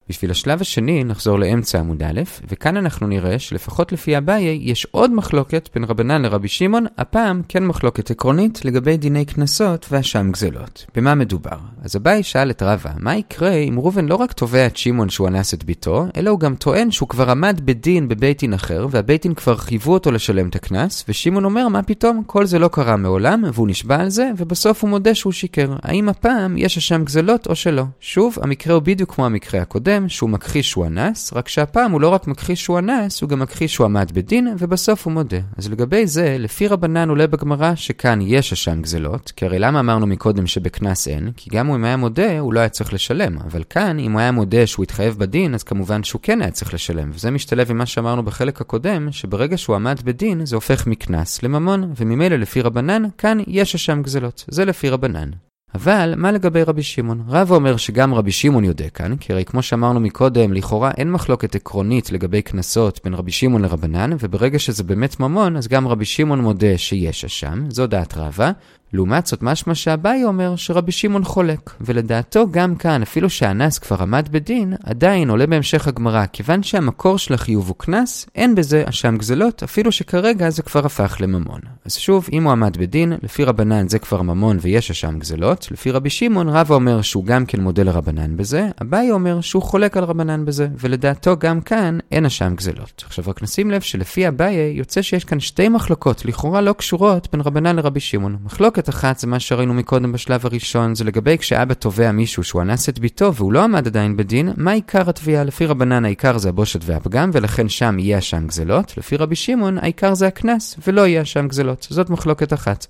בשביל 0.10 0.32
השלב 0.32 0.62
השני 0.62 1.04
נחזור 1.04 1.40
לאמצע 1.40 1.80
עמוד 1.80 2.04
א', 2.04 2.22
וכאן 2.50 2.78
אנחנו 2.78 3.08
נראה 3.08 3.40
שלפחות 3.40 3.92
לפי 3.92 4.18
אביי 4.18 4.60
יש 4.62 4.88
עוד 4.92 5.14
מחלוקת 5.14 5.70
בין 5.74 5.84
רבנן 5.84 6.22
לרבי 6.22 6.48
שמעון, 6.48 6.86
הפעם 6.98 7.42
כן 7.48 7.66
מחלוקת 7.66 8.12
עקרונית 8.12 8.66
לגבי 8.66 8.98
דיני 8.98 9.26
קנסות 9.26 9.86
ואשם 9.92 10.32
גזלות. 10.32 10.86
במה 10.96 11.16
מדובר? 11.16 11.58
אז 11.82 11.96
אביי 11.96 12.24
שאל 12.24 12.52
את 12.52 12.64
רבא, 12.64 12.90
מה 13.00 13.16
יקרה 13.16 13.54
אם 13.54 13.80
ראובן 13.80 14.06
לא 14.06 14.16
רק 14.16 14.34
תובע 14.34 14.66
את 14.66 14.78
שמעון 14.78 15.10
שהוא 15.10 15.28
אנס 15.28 15.54
את 15.54 15.64
ביתו, 15.64 16.06
אלא 16.18 16.30
הוא 16.30 16.40
גם 16.40 16.56
טוען 16.56 16.92
שהוא 16.92 17.10
כבר 17.10 17.30
עמד 17.30 17.62
בדין 17.66 18.08
בבית 18.08 18.40
דין 18.40 18.54
אחר, 18.54 18.88
והבית 18.92 19.24
דין 19.24 19.34
כבר 19.34 19.56
חייבו 19.56 19.94
אותו 19.94 20.12
לשלם 20.12 20.50
את 20.50 20.56
הקנס, 20.56 21.06
ושמעון 21.08 21.46
אומר, 21.46 21.68
מה 21.68 21.84
פתאום, 21.84 22.24
כל 22.28 22.46
זה 22.46 22.60
לא 22.60 22.68
קרה 22.68 22.98
מעולם, 22.98 23.44
והוא 23.54 23.68
נשבע 23.68 24.00
על 24.00 24.10
זה, 24.10 24.32
ובסוף 24.38 24.82
הוא 24.82 24.90
מודה 24.90 25.16
שהוא 25.16 25.34
שיקר. 25.34 25.76
האם 25.84 26.10
הפעם 26.10 26.58
יש 26.58 26.78
אשם 26.78 27.04
גזלות 27.04 27.48
או 27.48 27.56
שלא? 27.56 27.84
שוב, 28.00 28.38
המקרה 28.42 28.74
הוא 28.74 28.82
בדיוק 28.82 29.16
כמו 29.16 29.26
המקרה 29.26 29.62
הקודם. 29.62 29.93
הקודם 29.94 30.10
שהוא 30.10 30.30
מכחיש 30.30 30.70
שהוא 30.70 30.86
אנס, 30.86 31.34
רק 31.34 31.48
שהפעם 31.48 31.92
הוא 31.92 32.02
לא 32.02 32.10
רק 32.10 32.28
מכחיש 32.28 32.64
שהוא 32.64 32.80
אנס, 32.80 33.22
הוא 33.22 33.30
גם 33.30 33.40
מכחיש 33.40 33.74
שהוא 33.74 33.86
עמד 33.86 34.12
בדין, 34.14 34.56
ובסוף 34.60 35.06
הוא 35.06 35.14
מודה. 35.14 35.38
אז 35.58 35.72
לגבי 35.72 36.08
זה, 36.08 36.36
לפי 36.40 36.68
רבנן 36.68 37.10
עולה 37.10 37.28
בגמרא 37.28 37.76
שכאן 37.76 38.20
יש 38.22 38.54
אשם 38.54 38.82
גזלות, 38.82 39.32
כי 39.36 39.46
הרי 39.46 39.60
למה 39.60 39.80
אמרנו 39.80 40.08
מקודם 40.08 40.48
שבקנס 40.48 41.08
אין? 41.08 41.32
כי 41.38 41.50
גם 41.50 41.72
אם 41.72 41.84
היה 41.84 41.98
מודה, 41.98 42.40
הוא 42.40 42.54
לא 42.54 42.60
היה 42.60 42.70
צריך 42.70 42.94
לשלם. 42.94 43.38
אבל 43.38 43.64
כאן, 43.70 44.00
אם 44.00 44.12
הוא 44.12 44.20
היה 44.20 44.32
מודה 44.32 44.68
שהוא 44.68 44.84
התחייב 44.84 45.16
בדין, 45.18 45.54
אז 45.54 45.64
כמובן 45.64 46.04
שהוא 46.04 46.22
כן 46.22 46.42
היה 46.42 46.52
צריך 46.52 46.74
לשלם. 46.74 47.10
וזה 47.14 47.32
משתלב 47.32 47.72
עם 47.72 47.78
מה 47.78 47.86
שאמרנו 47.86 48.24
בחלק 48.24 48.62
הקודם, 48.62 49.12
שברגע 49.12 49.58
שהוא 49.58 49.76
עמד 49.76 50.02
בדין, 50.04 50.46
זה 50.46 50.56
הופך 50.56 50.88
מקנס 50.88 51.44
לממון, 51.44 51.94
וממילא 51.98 52.36
לפי 52.36 52.62
רבנן, 52.62 53.04
כאן 53.18 53.38
יש 53.48 53.76
אשם 53.76 54.02
גזלות. 54.02 54.46
זה 54.48 54.66
לפי 54.66 54.90
רבנן. 54.90 55.30
אבל 55.76 56.14
מה 56.18 56.32
לגבי 56.32 56.64
רבי 56.64 56.84
שמעון? 56.84 57.24
רב 57.28 57.52
אומר 57.52 57.78
שגם 57.78 58.14
רבי 58.14 58.32
שמעון 58.32 58.64
יודע 58.64 58.90
כאן, 58.90 59.18
כי 59.18 59.34
הרי 59.34 59.46
כמו 59.46 59.62
שאמרנו 59.62 60.00
מקודם, 60.00 60.54
לכאורה 60.54 60.92
אין 60.98 61.12
מחלוקת 61.12 61.56
עקרונית 61.56 62.12
לגבי 62.12 62.42
קנסות 62.42 63.00
בין 63.04 63.14
רבי 63.14 63.32
שמעון 63.32 63.62
לרבנן, 63.62 64.12
וברגע 64.20 64.60
שזה 64.60 64.84
באמת 64.84 65.20
ממון, 65.20 65.58
אז 65.58 65.68
גם 65.68 65.88
רבי 65.88 66.06
שמעון 66.06 66.42
מודה 66.42 66.78
שיש 66.78 67.26
אשם, 67.26 67.64
זו 67.70 67.88
דעת 67.88 68.18
רבה, 68.18 68.52
לעומת 68.94 69.26
זאת, 69.26 69.44
משמע 69.44 69.76
שאביי 69.76 70.24
אומר 70.24 70.56
שרבי 70.56 70.92
שמעון 70.92 71.24
חולק, 71.24 71.72
ולדעתו 71.82 72.46
גם 72.52 72.76
כאן, 72.76 73.02
אפילו 73.02 73.30
שהאנס 73.30 73.80
כבר 73.80 74.02
עמד 74.02 74.28
בדין, 74.32 74.74
עדיין 74.84 75.30
עולה 75.30 75.48
בהמשך 75.48 75.88
הגמרא, 75.88 76.26
כיוון 76.34 76.64
שהמקור 76.64 77.18
של 77.18 77.34
החיוב 77.34 77.68
הוא 77.68 77.76
קנס, 77.78 78.26
אין 78.36 78.56
בזה 78.56 78.84
אשם 78.90 79.18
גזלות, 79.18 79.64
אפילו 79.64 79.92
שכרגע 79.92 80.50
זה 80.50 80.64
כבר 80.64 80.86
הפך 80.86 81.18
לממון. 81.20 81.60
אז 81.86 81.96
שוב, 81.96 82.28
אם 82.34 82.44
הוא 82.44 82.52
עמד 82.52 82.78
בדין, 82.78 83.14
לפי 83.24 83.44
רבנן 83.44 83.88
זה 83.88 84.00
כבר 84.00 84.22
ממון 84.22 84.58
ויש 84.62 84.92
אשם 84.92 85.20
גזלות, 85.20 85.68
לפי 85.72 85.92
רבי 85.92 86.10
שמעון, 86.10 86.50
רב 86.50 86.72
אומר 86.72 87.02
שהוא 87.02 87.26
גם 87.26 87.46
כן 87.46 87.62
מודה 87.62 87.84
לרבנן 87.84 88.38
בזה, 88.38 88.68
אביי 88.82 89.12
אומר 89.12 89.42
שהוא 89.42 89.64
חולק 89.64 89.98
על 89.98 90.04
רבנן 90.04 90.46
בזה, 90.46 90.68
ולדעתו 90.78 91.38
גם 91.38 91.62
כאן 91.62 91.98
אין 92.12 92.26
אשם 92.26 92.54
גזלות. 92.56 93.04
עכשיו 93.06 93.26
רק 93.28 93.44
נשים 93.44 93.72
לב 93.72 93.82
שלפי 93.82 94.28
אביי 94.28 94.74
יוצא 94.76 95.02
שיש 95.02 95.24
כאן 95.24 95.40
שתי 95.40 95.70
מחלוקות, 95.70 96.26
לכאורה 96.26 96.62
לא 96.62 96.74
קשורות, 96.74 97.28
בין 97.32 97.42
רבנן 97.42 97.76
לרבי 97.76 98.00
שמעון. 98.00 98.38
מחלוקת 98.44 98.83
מחלוקת 98.84 99.00
אחת 99.00 99.20
זה 99.20 99.28
מה 99.28 99.40
שראינו 99.40 99.74
מקודם 99.74 100.12
בשלב 100.12 100.46
הראשון, 100.46 100.96
זה 100.96 101.04
לגבי 101.04 101.38
כשאבא 101.38 101.74
תובע 101.74 102.12
מישהו 102.12 102.44
שהוא 102.44 102.62
אנס 102.62 102.90
את 102.90 103.00
ביתו 103.00 103.34
והוא 103.34 103.54
לא 103.54 103.64
עמד 103.64 103.88
עדיין 103.88 104.18
בדין, 104.18 104.50
מה 104.58 104.72
עיקר 104.72 105.10
התביעה? 105.10 105.44
לפי 105.44 105.66
רבנן 105.66 106.06
העיקר 106.06 106.38
זה 106.38 106.50
הבושת 106.50 106.80
והפגם, 106.86 107.30
ולכן 107.34 107.70
שם 107.70 108.00
יהיה 108.00 108.18
אשם 108.18 108.48
גזלות, 108.48 108.98
לפי 108.98 109.18
רבי 109.18 109.36
שמעון 109.36 109.78
העיקר 109.78 110.14
זה 110.14 110.28
הקנס, 110.28 110.76
ולא 110.88 111.08
יהיה 111.08 111.22
אשם 111.22 111.48
גזלות. 111.48 111.88
זאת 111.90 112.10
מחלוקת 112.10 112.54
אחת. 112.54 112.88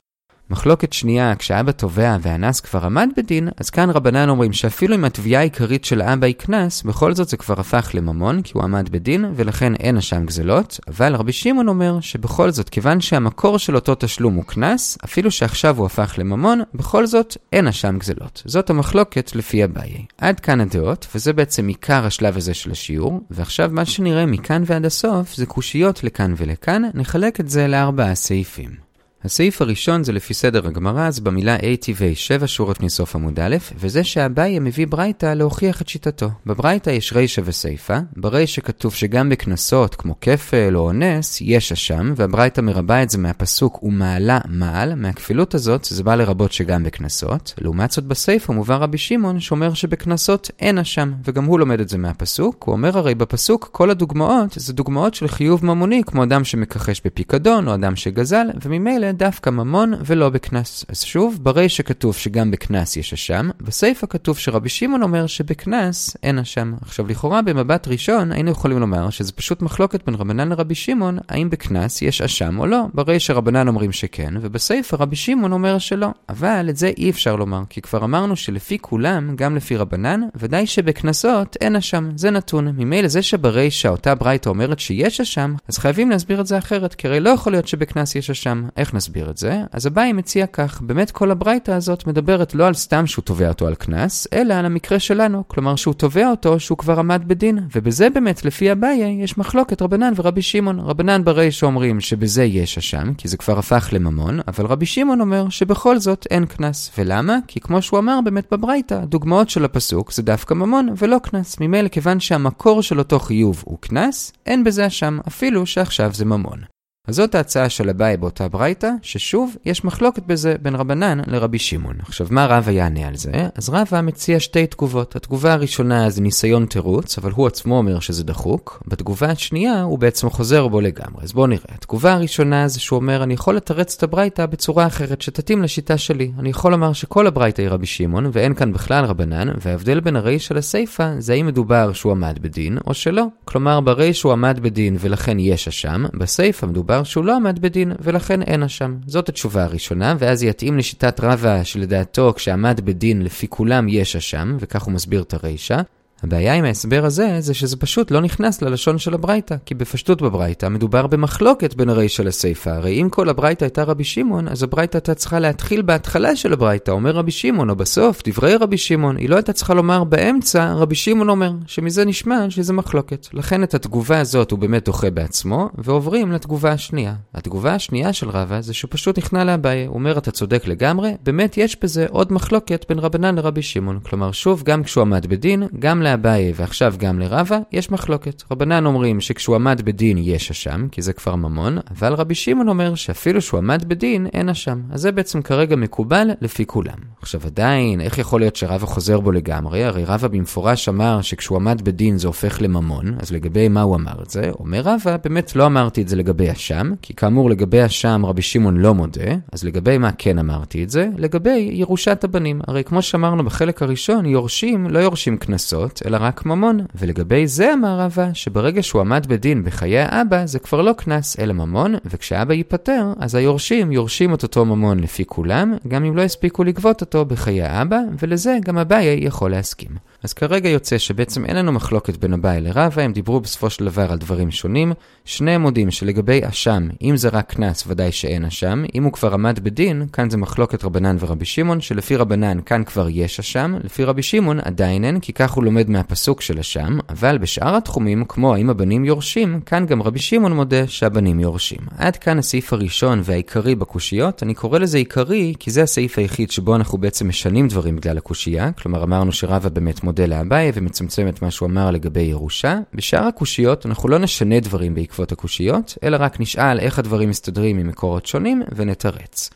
מחלוקת 0.54 0.94
שנייה, 0.94 1.36
כשאבא 1.36 1.72
תובע 1.72 2.18
והאנס 2.22 2.60
כבר 2.60 2.86
עמד 2.86 3.10
בדין, 3.18 3.50
אז 3.58 3.70
כאן 3.70 3.90
רבנן 3.90 4.30
אומרים 4.30 4.54
שאפילו 4.54 4.96
אם 4.96 5.06
התביעה 5.06 5.42
העיקרית 5.42 5.86
של 5.86 6.02
אבא 6.02 6.28
היא 6.28 6.36
קנס, 6.36 6.84
בכל 6.84 7.14
זאת 7.14 7.30
זה 7.30 7.38
כבר 7.38 7.60
הפך 7.60 7.92
לממון, 7.94 8.42
כי 8.42 8.52
הוא 8.56 8.64
עמד 8.64 8.90
בדין, 8.90 9.26
ולכן 9.36 9.76
אין 9.76 9.98
אשם 9.98 10.26
גזלות, 10.26 10.80
אבל 10.88 11.16
רבי 11.16 11.32
שמעון 11.32 11.68
אומר 11.68 12.00
שבכל 12.00 12.52
זאת, 12.52 12.70
כיוון 12.70 13.02
שהמקור 13.02 13.60
של 13.60 13.76
אותו 13.76 13.96
תשלום 13.96 14.34
הוא 14.34 14.44
קנס, 14.44 14.98
אפילו 15.06 15.32
שעכשיו 15.32 15.78
הוא 15.78 15.86
הפך 15.86 16.16
לממון, 16.18 16.62
בכל 16.74 17.06
זאת 17.06 17.38
אין 17.54 17.68
אשם 17.68 17.98
גזלות. 18.00 18.44
זאת 18.46 18.70
המחלוקת 18.70 19.36
לפי 19.36 19.64
אביי. 19.64 20.06
עד 20.18 20.40
כאן 20.40 20.62
הדעות, 20.62 21.08
וזה 21.16 21.34
בעצם 21.34 21.68
עיקר 21.68 22.06
השלב 22.06 22.38
הזה 22.38 22.54
של 22.54 22.72
השיעור, 22.72 23.22
ועכשיו 23.32 23.70
מה 23.74 23.86
שנראה 23.86 24.26
מכאן 24.26 24.64
ועד 24.66 24.86
הסוף 24.86 25.36
זה 25.36 25.46
קושיות 25.46 26.04
לכאן 26.04 26.34
ולכאן, 26.38 26.84
נחלק 26.94 27.40
את 27.40 27.50
זה 27.50 27.68
לארבעה 27.68 28.16
סעיפים. 28.16 28.93
הסעיף 29.26 29.62
הראשון 29.62 30.04
זה 30.04 30.12
לפי 30.12 30.34
סדר 30.34 30.68
הגמרא, 30.68 31.08
אז 31.08 31.20
במילה 31.20 31.58
ATV 31.58 32.16
7 32.16 32.48
שורות 32.48 32.80
מסוף 32.80 33.16
עמוד 33.16 33.40
א', 33.40 33.56
וזה 33.76 34.04
שאביי 34.04 34.60
מביא 34.60 34.88
ברייתא 34.88 35.34
להוכיח 35.34 35.82
את 35.82 35.88
שיטתו. 35.88 36.30
בברייתא 36.46 36.90
יש 36.90 37.14
רישא 37.14 37.42
וסיפא, 37.46 38.00
ברישא 38.18 38.62
כתוב 38.62 38.94
שגם 38.94 39.30
בקנסות 39.30 39.96
כמו 39.96 40.16
כפל 40.22 40.76
או 40.76 40.82
אונס 40.82 41.42
יש 41.42 41.72
אשם, 41.72 42.14
והברייתא 42.16 42.62
מרבה 42.62 43.04
את 43.04 43.10
זה 43.10 43.18
מהפסוק 43.18 43.84
ומעלה 43.84 44.40
מעל, 44.50 44.96
מהכפילות 44.96 45.56
הזאת 45.56 45.86
זה 45.90 46.04
בא 46.04 46.16
לרבות 46.16 46.52
שגם 46.52 46.84
בקנסות. 46.84 47.54
לעומת 47.58 47.92
זאת 47.92 48.04
בסיפא 48.04 48.52
מובא 48.52 48.76
רבי 48.76 48.98
שמעון 48.98 49.40
שאומר 49.40 49.74
שבקנסות 49.74 50.52
אין 50.60 50.78
אשם, 50.78 51.14
וגם 51.26 51.46
הוא 51.46 51.60
לומד 51.60 51.80
את 51.80 51.90
זה 51.90 51.98
מהפסוק, 51.98 52.64
הוא 52.64 52.74
אומר 52.74 52.98
הרי 52.98 53.16
בפסוק 53.16 53.70
כל 53.72 53.90
הדוגמאות 53.90 54.54
זה 54.56 54.74
דוגמאות 54.74 55.14
של 55.14 55.28
חיוב 55.28 55.66
ממוני, 55.66 56.02
כמו 56.06 56.24
אדם 56.24 56.44
שמכחש 56.44 57.02
בפיקדון 57.06 57.68
או 57.68 57.74
אדם 57.74 57.96
שגזל, 57.96 58.46
וממילא 58.66 59.13
דווקא 59.18 59.50
ממון 59.50 59.94
ולא 60.06 60.30
בקנס. 60.30 60.86
אז 60.90 61.04
שוב, 61.04 61.40
ברישא 61.42 61.84
כתוב 61.84 62.16
שגם 62.16 62.52
בקנס 62.52 62.98
יש 62.98 63.14
אשם, 63.14 63.50
בסיפא 63.62 64.08
כתוב 64.10 64.38
שרבי 64.38 64.70
שמעון 64.70 65.04
אומר 65.04 65.28
שבקנס 65.28 66.18
אין 66.24 66.40
אשם. 66.40 66.74
עכשיו 66.82 67.08
לכאורה 67.08 67.42
במבט 67.42 67.88
ראשון 67.88 68.32
היינו 68.32 68.52
יכולים 68.52 68.80
לומר 68.80 69.10
שזה 69.10 69.32
פשוט 69.32 69.62
מחלוקת 69.62 70.06
בין 70.06 70.16
רבנן 70.16 70.50
לרבי 70.50 70.76
שמעון, 70.76 71.18
האם 71.30 71.50
בקנס 71.50 72.02
יש 72.02 72.22
אשם 72.22 72.60
או 72.60 72.66
לא. 72.66 72.84
ברישא 72.94 73.34
רבנן 73.34 73.68
אומרים 73.68 73.92
שכן, 73.92 74.34
ובסיפא 74.42 74.96
רבי 74.96 75.16
שמעון 75.16 75.52
אומר 75.52 75.78
שלא. 75.78 76.08
אבל 76.30 76.68
את 76.70 76.78
זה 76.78 76.92
אי 76.98 77.10
אפשר 77.10 77.36
לומר, 77.36 77.62
כי 77.70 77.82
כבר 77.82 78.04
אמרנו 78.04 78.36
שלפי 78.36 78.78
כולם, 78.82 79.36
גם 79.36 79.56
לפי 79.56 79.76
רבנן, 79.76 80.22
ודאי 80.36 80.68
שבקנסות 80.68 81.58
אין 81.62 81.76
אשם. 81.76 82.10
זה 82.16 82.32
נתון. 82.32 82.68
ממילא 82.78 83.08
זה 83.08 83.22
שברישא 83.22 83.90
אותה 83.90 84.16
ברייתא 84.16 84.50
אומרת 84.50 84.80
שיש 84.80 85.22
אשם, 85.22 85.56
אז 85.68 85.78
חייבים 85.78 86.10
להסביר 86.10 86.42
את 86.42 86.48
זה 86.48 86.58
אחרת, 86.58 86.94
כי 86.96 87.08
הרי 87.08 87.20
לא 87.20 87.30
יכול 87.30 87.52
להיות 87.54 87.68
שבקנס 87.68 88.16
יש 88.16 88.30
אשם. 88.30 88.68
איך 88.78 88.94
נסביר 89.04 89.30
את 89.30 89.38
זה? 89.38 89.62
אז 89.72 89.88
אביי 89.88 90.14
מציע 90.14 90.48
כך, 90.48 90.82
באמת 90.82 91.12
כל 91.12 91.32
הברייתא 91.32 91.72
הזאת 91.72 92.08
מדברת 92.08 92.56
לא 92.56 92.68
על 92.68 92.74
סתם 92.74 93.08
שהוא 93.08 93.24
תובע 93.24 93.50
אותו 93.50 93.68
על 93.68 93.76
קנס, 93.76 94.28
אלא 94.34 94.54
על 94.54 94.66
המקרה 94.66 95.00
שלנו, 95.00 95.44
כלומר 95.48 95.76
שהוא 95.76 95.94
תובע 95.94 96.30
אותו 96.30 96.60
שהוא 96.60 96.78
כבר 96.78 97.00
עמד 97.00 97.22
בדין, 97.28 97.60
ובזה 97.76 98.10
באמת 98.10 98.46
לפי 98.46 98.72
אביי 98.72 99.18
יש 99.24 99.38
מחלוקת 99.38 99.82
רבנן 99.82 100.14
ורבי 100.16 100.42
שמעון. 100.42 100.80
רבנן 100.80 101.24
ברי 101.24 101.52
שאומרים 101.52 102.00
שבזה 102.00 102.44
יש 102.44 102.78
אשם, 102.78 103.14
כי 103.14 103.28
זה 103.28 103.38
כבר 103.38 103.60
הפך 103.60 103.90
לממון, 103.92 104.40
אבל 104.48 104.66
רבי 104.66 104.86
שמעון 104.86 105.22
אומר 105.22 105.50
שבכל 105.50 106.00
זאת 106.00 106.28
אין 106.32 106.46
קנס. 106.46 106.92
ולמה? 106.98 107.38
כי 107.48 107.60
כמו 107.60 107.82
שהוא 107.82 108.00
אמר 108.00 108.20
באמת 108.24 108.46
בברייתא, 108.52 108.94
הדוגמאות 108.94 109.50
של 109.50 109.66
הפסוק 109.66 110.14
זה 110.14 110.22
דווקא 110.22 110.54
ממון 110.54 110.90
ולא 110.98 111.18
קנס. 111.24 111.60
ממילא 111.60 111.88
כיוון 111.88 112.20
שהמקור 112.20 112.82
של 112.82 113.00
אותו 113.00 113.20
חיוב 113.20 113.64
הוא 113.66 113.78
קנס, 113.82 114.34
אין 114.46 114.64
בזה 114.64 114.88
אשם, 114.88 115.20
אפילו 115.28 115.66
שעכשיו 115.66 116.14
זה 116.14 116.26
ממון. 116.26 116.73
אז 117.08 117.16
זאת 117.16 117.36
ההצעה 117.36 117.70
של 117.70 117.90
אביי 117.90 118.18
באותה 118.18 118.48
ברייתא, 118.48 118.90
ששוב, 119.02 119.56
יש 119.66 119.86
מחלוקת 119.86 120.24
בזה 120.26 120.56
בין 120.62 120.76
רבנן 120.76 121.20
לרבי 121.28 121.60
שמעון. 121.60 121.96
עכשיו, 122.00 122.28
מה 122.30 122.46
רבא 122.46 122.72
יענה 122.72 123.08
על 123.08 123.16
זה? 123.16 123.32
אז 123.56 123.70
רבא 123.70 124.02
מציע 124.02 124.40
שתי 124.40 124.68
תגובות. 124.68 125.16
התגובה 125.16 125.54
הראשונה 125.54 126.10
זה 126.10 126.22
ניסיון 126.22 126.66
תירוץ, 126.66 127.18
אבל 127.18 127.32
הוא 127.32 127.48
עצמו 127.48 127.78
אומר 127.78 128.00
שזה 128.00 128.24
דחוק. 128.24 128.84
בתגובה 128.88 129.30
השנייה, 129.30 129.82
הוא 129.82 130.00
בעצם 130.00 130.30
חוזר 130.30 130.68
בו 130.68 130.82
לגמרי. 130.82 131.24
אז 131.24 131.34
בואו 131.34 131.48
נראה. 131.48 131.64
התגובה 131.76 132.14
הראשונה 132.14 132.68
זה 132.68 132.80
שהוא 132.80 132.98
אומר, 132.98 133.24
אני 133.24 133.34
יכול 133.34 133.56
לתרץ 133.56 133.96
את 133.98 134.04
הברייתא 134.04 134.46
בצורה 134.46 134.88
אחרת 134.88 135.22
שתתאים 135.22 135.64
לשיטה 135.64 135.98
שלי. 135.98 136.32
אני 136.40 136.50
יכול 136.50 136.72
לומר 136.72 136.94
שכל 136.94 137.28
הברייתא 137.28 137.62
היא 137.62 137.70
רבי 137.70 137.86
שמעון, 137.86 138.30
ואין 138.34 138.54
כאן 138.54 138.74
בכלל 138.74 139.06
רבנן, 139.06 139.48
וההבדל 139.62 140.00
בין 140.00 140.16
הריש 140.16 140.48
של 140.48 140.58
הסיפא 140.58 141.16
זה 141.20 141.34
האם 141.34 141.48
מדובר 141.48 141.94
שהוא 141.94 142.12
עמד 142.12 142.40
בדין 142.42 142.78
או 142.88 142.94
שלא. 142.94 143.26
כלומר, 143.46 143.82
בריש 143.82 144.24
הוא 144.24 144.32
עמד 144.32 144.60
בדין 144.62 144.96
ולכן 145.00 145.40
יש 145.40 145.68
אשם, 145.68 146.06
בסיפא 146.14 146.66
מדובר 146.66 146.93
מדובר 146.94 147.04
שהוא 147.04 147.26
לא 147.26 147.36
עמד 147.36 147.60
בדין, 147.60 147.92
ולכן 148.00 148.42
אין 148.42 148.64
אשם. 148.64 148.98
זאת 149.08 149.30
התשובה 149.30 149.64
הראשונה, 149.64 150.16
ואז 150.20 150.44
יתאים 150.44 150.78
לשיטת 150.78 151.20
רבא 151.20 151.64
שלדעתו 151.64 152.34
כשעמד 152.36 152.82
בדין 152.84 153.22
לפי 153.22 153.48
כולם 153.48 153.88
יש 153.90 154.16
אשם, 154.16 154.58
וכך 154.60 154.84
הוא 154.84 154.94
מסביר 154.94 155.22
את 155.22 155.34
הרישא. 155.34 155.82
הבעיה 156.24 156.54
עם 156.54 156.66
ההסבר 156.66 157.06
הזה, 157.06 157.36
זה 157.40 157.54
שזה 157.54 157.78
פשוט 157.78 158.12
לא 158.12 158.22
נכנס 158.22 158.62
ללשון 158.62 158.98
של 158.98 159.14
הברייתא, 159.14 159.56
כי 159.66 159.76
בפשטות 159.76 160.22
בברייתא 160.22 160.70
מדובר 160.70 161.08
במחלוקת 161.08 161.74
בין 161.74 161.90
הרישא 161.90 162.22
לסיפא. 162.22 162.70
הרי 162.70 163.02
אם 163.02 163.10
כל 163.10 163.30
הברייתא 163.30 163.66
הייתה 163.66 163.84
רבי 163.84 164.04
שמעון, 164.04 164.48
אז 164.48 164.64
הברייתא 164.64 164.98
הייתה 164.98 165.14
צריכה 165.14 165.40
להתחיל 165.40 165.82
בהתחלה 165.82 166.36
של 166.36 166.54
הברייתא, 166.54 166.92
אומר 166.92 167.12
רבי 167.12 167.32
שמעון, 167.32 167.70
או 167.70 167.76
בסוף, 167.76 168.22
דברי 168.28 168.56
רבי 168.56 168.78
שמעון. 168.78 169.18
היא 169.18 169.30
לא 169.30 169.36
הייתה 169.36 169.54
צריכה 169.54 169.74
לומר 169.74 170.04
באמצע, 170.04 170.74
רבי 170.74 170.96
שמעון 170.96 171.30
אומר, 171.30 171.52
שמזה 171.68 172.06
נשמע 172.06 172.50
שזה 172.50 172.74
מחלוקת. 172.74 173.28
לכן 173.34 173.64
את 173.64 173.74
התגובה 173.74 174.20
הזאת 174.20 174.52
הוא 174.52 174.60
באמת 174.60 174.86
דוחה 174.86 175.10
בעצמו, 175.10 175.70
ועוברים 175.78 176.32
לתגובה 176.32 176.72
השנייה. 176.72 177.14
התגובה 177.34 177.74
השנייה 177.74 178.14
של 178.14 178.30
רבא 178.30 178.62
זה 178.62 178.74
שהוא 178.74 178.90
פשוט 178.92 179.18
נכנע 179.18 179.44
לאביי. 179.44 179.86
הוא 179.86 179.96
אומר, 179.96 180.18
אתה 180.18 180.32
צודק 180.32 180.68
לגמרי, 180.68 181.12
באמת 181.24 181.58
יש 181.58 181.78
בזה 181.82 182.06
עוד 182.10 182.34
מחלוקת 182.34 182.86
בין 182.90 183.00
רבנן 183.00 183.36
לרבי 183.36 183.62
שמעון. 183.62 184.00
כלומר, 184.04 184.32
שוב, 184.32 184.64
גם 184.64 184.84
כשהוא 184.84 185.02
עמד 185.02 185.26
בדין, 185.26 185.64
גם 185.80 186.02
לאביי 186.14 186.54
ועכשיו 186.56 186.94
גם 186.98 187.20
לרבה, 187.20 187.60
יש 187.72 187.92
מחלוקת. 187.92 188.44
רבנן 188.52 188.86
אומרים 188.86 189.22
שכשהוא 189.22 189.56
עמד 189.56 189.82
בדין 189.86 190.18
יש 190.18 190.52
אשם, 190.52 190.88
כי 190.92 191.02
זה 191.02 191.14
כבר 191.14 191.36
ממון, 191.36 191.78
אבל 191.92 192.14
רבי 192.14 192.36
שמעון 192.36 192.70
אומר 192.70 192.96
שאפילו 192.96 193.42
שהוא 193.42 193.58
עמד 193.58 193.84
בדין 193.88 194.28
אין 194.34 194.50
אשם. 194.50 194.82
אז 194.92 195.02
זה 195.02 195.12
בעצם 195.12 195.42
כרגע 195.42 195.76
מקובל 195.76 196.30
לפי 196.42 196.66
כולם. 196.66 196.98
עכשיו 197.22 197.42
עדיין, 197.46 198.02
איך 198.02 198.18
יכול 198.18 198.42
להיות 198.42 198.56
שרבה 198.56 198.86
חוזר 198.86 199.20
בו 199.20 199.32
לגמרי? 199.32 199.84
הרי 199.84 200.06
רבה 200.06 200.28
במפורש 200.28 200.90
אמר 200.90 201.22
שכשהוא 201.22 201.58
עמד 201.58 201.82
בדין 201.82 202.18
זה 202.18 202.28
הופך 202.28 202.62
לממון, 202.62 203.16
אז 203.20 203.32
לגבי 203.32 203.68
מה 203.68 203.82
הוא 203.82 203.96
אמר 203.96 204.22
את 204.24 204.30
זה? 204.30 204.52
אומר 204.60 204.82
רבה, 204.82 205.18
באמת 205.18 205.56
לא 205.56 205.66
אמרתי 205.66 206.02
את 206.02 206.08
זה 206.08 206.16
לגבי 206.16 206.52
אשם, 206.52 206.92
כי 207.02 207.14
כאמור 207.14 207.50
לגבי 207.50 207.86
אשם 207.86 208.22
רבי 208.26 208.42
שמעון 208.42 208.78
לא 208.78 208.94
מודה, 208.94 209.32
אז 209.52 209.64
לגבי 209.64 209.98
מה 209.98 210.12
כן 210.18 210.40
אמרתי 210.40 210.84
את 210.84 210.90
זה? 210.90 211.08
לגבי 211.18 211.70
ירושת 211.74 212.24
הבנים. 212.24 212.62
הרי 212.68 212.84
כמו 212.84 213.02
שאמרנו 213.02 213.46
בחלק 213.46 213.82
הראשון, 213.82 214.26
יורשים 214.26 214.90
לא 214.90 215.00
יורשים 215.00 215.38
קנסות, 215.38 216.02
אלא 216.06 216.18
רק 216.22 216.46
ממון. 216.46 216.80
ולגבי 216.96 217.48
זה 217.48 217.74
אמר 217.74 218.00
רבא, 218.00 218.34
שברגע 218.34 218.84
שהוא 218.84 219.02
עמד 219.02 219.26
בדין 219.28 219.64
בחיי 219.64 220.00
האבא, 220.00 220.46
זה 220.46 220.60
כבר 220.60 220.82
לא 220.82 220.94
קנס, 220.98 221.40
אלא 221.40 221.54
ממון, 221.54 221.96
וכשאבא 222.06 222.54
ייפטר, 222.54 223.14
אז 223.20 223.36
היורשים 223.36 223.92
יורשים 223.92 224.34
את 224.34 224.44
אותו 224.44 224.66
ממון 224.66 225.00
לפי 225.00 225.26
כולם, 225.26 225.74
גם 225.88 226.06
אם 226.06 226.16
לא 226.16 226.22
הספיקו 226.22 226.64
לגבות 226.64 227.02
אותו 227.02 227.26
בחיי 227.26 227.62
האבא, 227.62 228.00
ולזה 228.20 228.58
גם 228.66 228.78
אביי 228.78 229.20
יכול 229.22 229.52
להסכים. 229.52 230.13
אז 230.24 230.34
כרגע 230.34 230.70
יוצא 230.70 230.98
שבעצם 230.98 231.46
אין 231.46 231.56
לנו 231.56 231.72
מחלוקת 231.72 232.18
בין 232.18 232.34
אביי 232.34 232.62
לרבא, 232.62 233.02
הם 233.02 233.14
דיברו 233.14 233.40
בסופו 233.40 233.70
של 233.70 233.86
דבר 233.86 234.12
על 234.12 234.18
דברים 234.18 234.52
שונים. 234.52 234.94
שני 235.26 235.58
מודים 235.58 235.92
שלגבי 235.92 236.42
אשם, 236.50 236.88
אם 237.02 237.18
זה 237.18 237.30
רק 237.30 237.54
קנס, 237.54 237.84
ודאי 237.88 238.12
שאין 238.12 238.46
אשם. 238.46 238.84
אם 238.96 239.04
הוא 239.04 239.12
כבר 239.12 239.34
עמד 239.34 239.60
בדין, 239.64 240.06
כאן 240.14 240.30
זה 240.30 240.38
מחלוקת 240.38 240.84
רבנן 240.84 241.18
ורבי 241.20 241.46
שמעון, 241.46 241.82
שלפי 241.82 242.16
רבנן 242.16 242.58
כאן 242.66 242.84
כבר 242.84 243.08
יש 243.10 243.40
אשם, 243.40 243.76
לפי 243.84 244.04
רבי 244.04 244.24
שמעון 244.24 244.60
עדיין 244.60 245.06
אין, 245.06 245.20
כי 245.20 245.34
כך 245.34 245.52
הוא 245.52 245.64
לומד 245.64 245.90
מהפסוק 245.90 246.42
של 246.42 246.60
אשם, 246.60 246.98
אבל 247.10 247.38
בשאר 247.38 247.76
התחומים, 247.76 248.26
כמו 248.26 248.54
האם 248.54 248.70
הבנים 248.70 249.06
יורשים, 249.06 249.62
כאן 249.66 249.86
גם 249.86 250.02
רבי 250.02 250.20
שמעון 250.20 250.56
מודה 250.56 250.88
שהבנים 250.88 251.40
יורשים. 251.40 251.80
עד 251.98 252.18
כאן 252.18 252.40
הסעיף 252.40 252.74
הראשון 252.74 253.22
והעיקרי 253.24 253.76
בקושיות, 253.76 254.44
אני 254.44 254.54
קורא 254.54 254.80
לזה 254.80 254.98
עיקרי, 254.98 255.54
כי 255.60 255.72
זה 255.72 255.84
הסעיף 255.84 256.18
היחיד 256.18 256.52
שבו 256.52 256.76
אנחנו 256.76 256.98
בעצם 256.98 257.28
משנים 257.28 257.68
דברים 257.68 257.96
בגלל 257.96 258.18
הקושייה, 258.18 258.72
כלומר 258.72 259.04
אמרנו 259.04 259.32
שרבא 259.32 259.70
באמת 259.70 260.04
מודה 260.04 260.13
לאביי 260.20 260.72
ומצמצם 260.74 261.28
את 261.28 261.42
מה 261.42 261.52
שהוא 261.52 261.70
אמר 261.70 261.92
לגבי 261.92 262.22
ירושה. 262.22 262.80
בשאר 262.94 263.24
הקושיות 263.24 263.86
אנחנו 263.86 264.10
לא 264.10 264.20
נשנה 264.20 264.60
דברים 264.60 264.96
בעקבות 264.96 265.32
הקושיות, 265.32 265.98
אלא 266.04 266.18
רק 266.20 266.40
נשאל 266.40 266.80
איך 266.80 267.00
הדברים 267.00 267.30
מסתדרים 267.30 267.78
ממקורות 267.78 268.26
שונים 268.26 268.62
ונתרץ. 268.76 269.50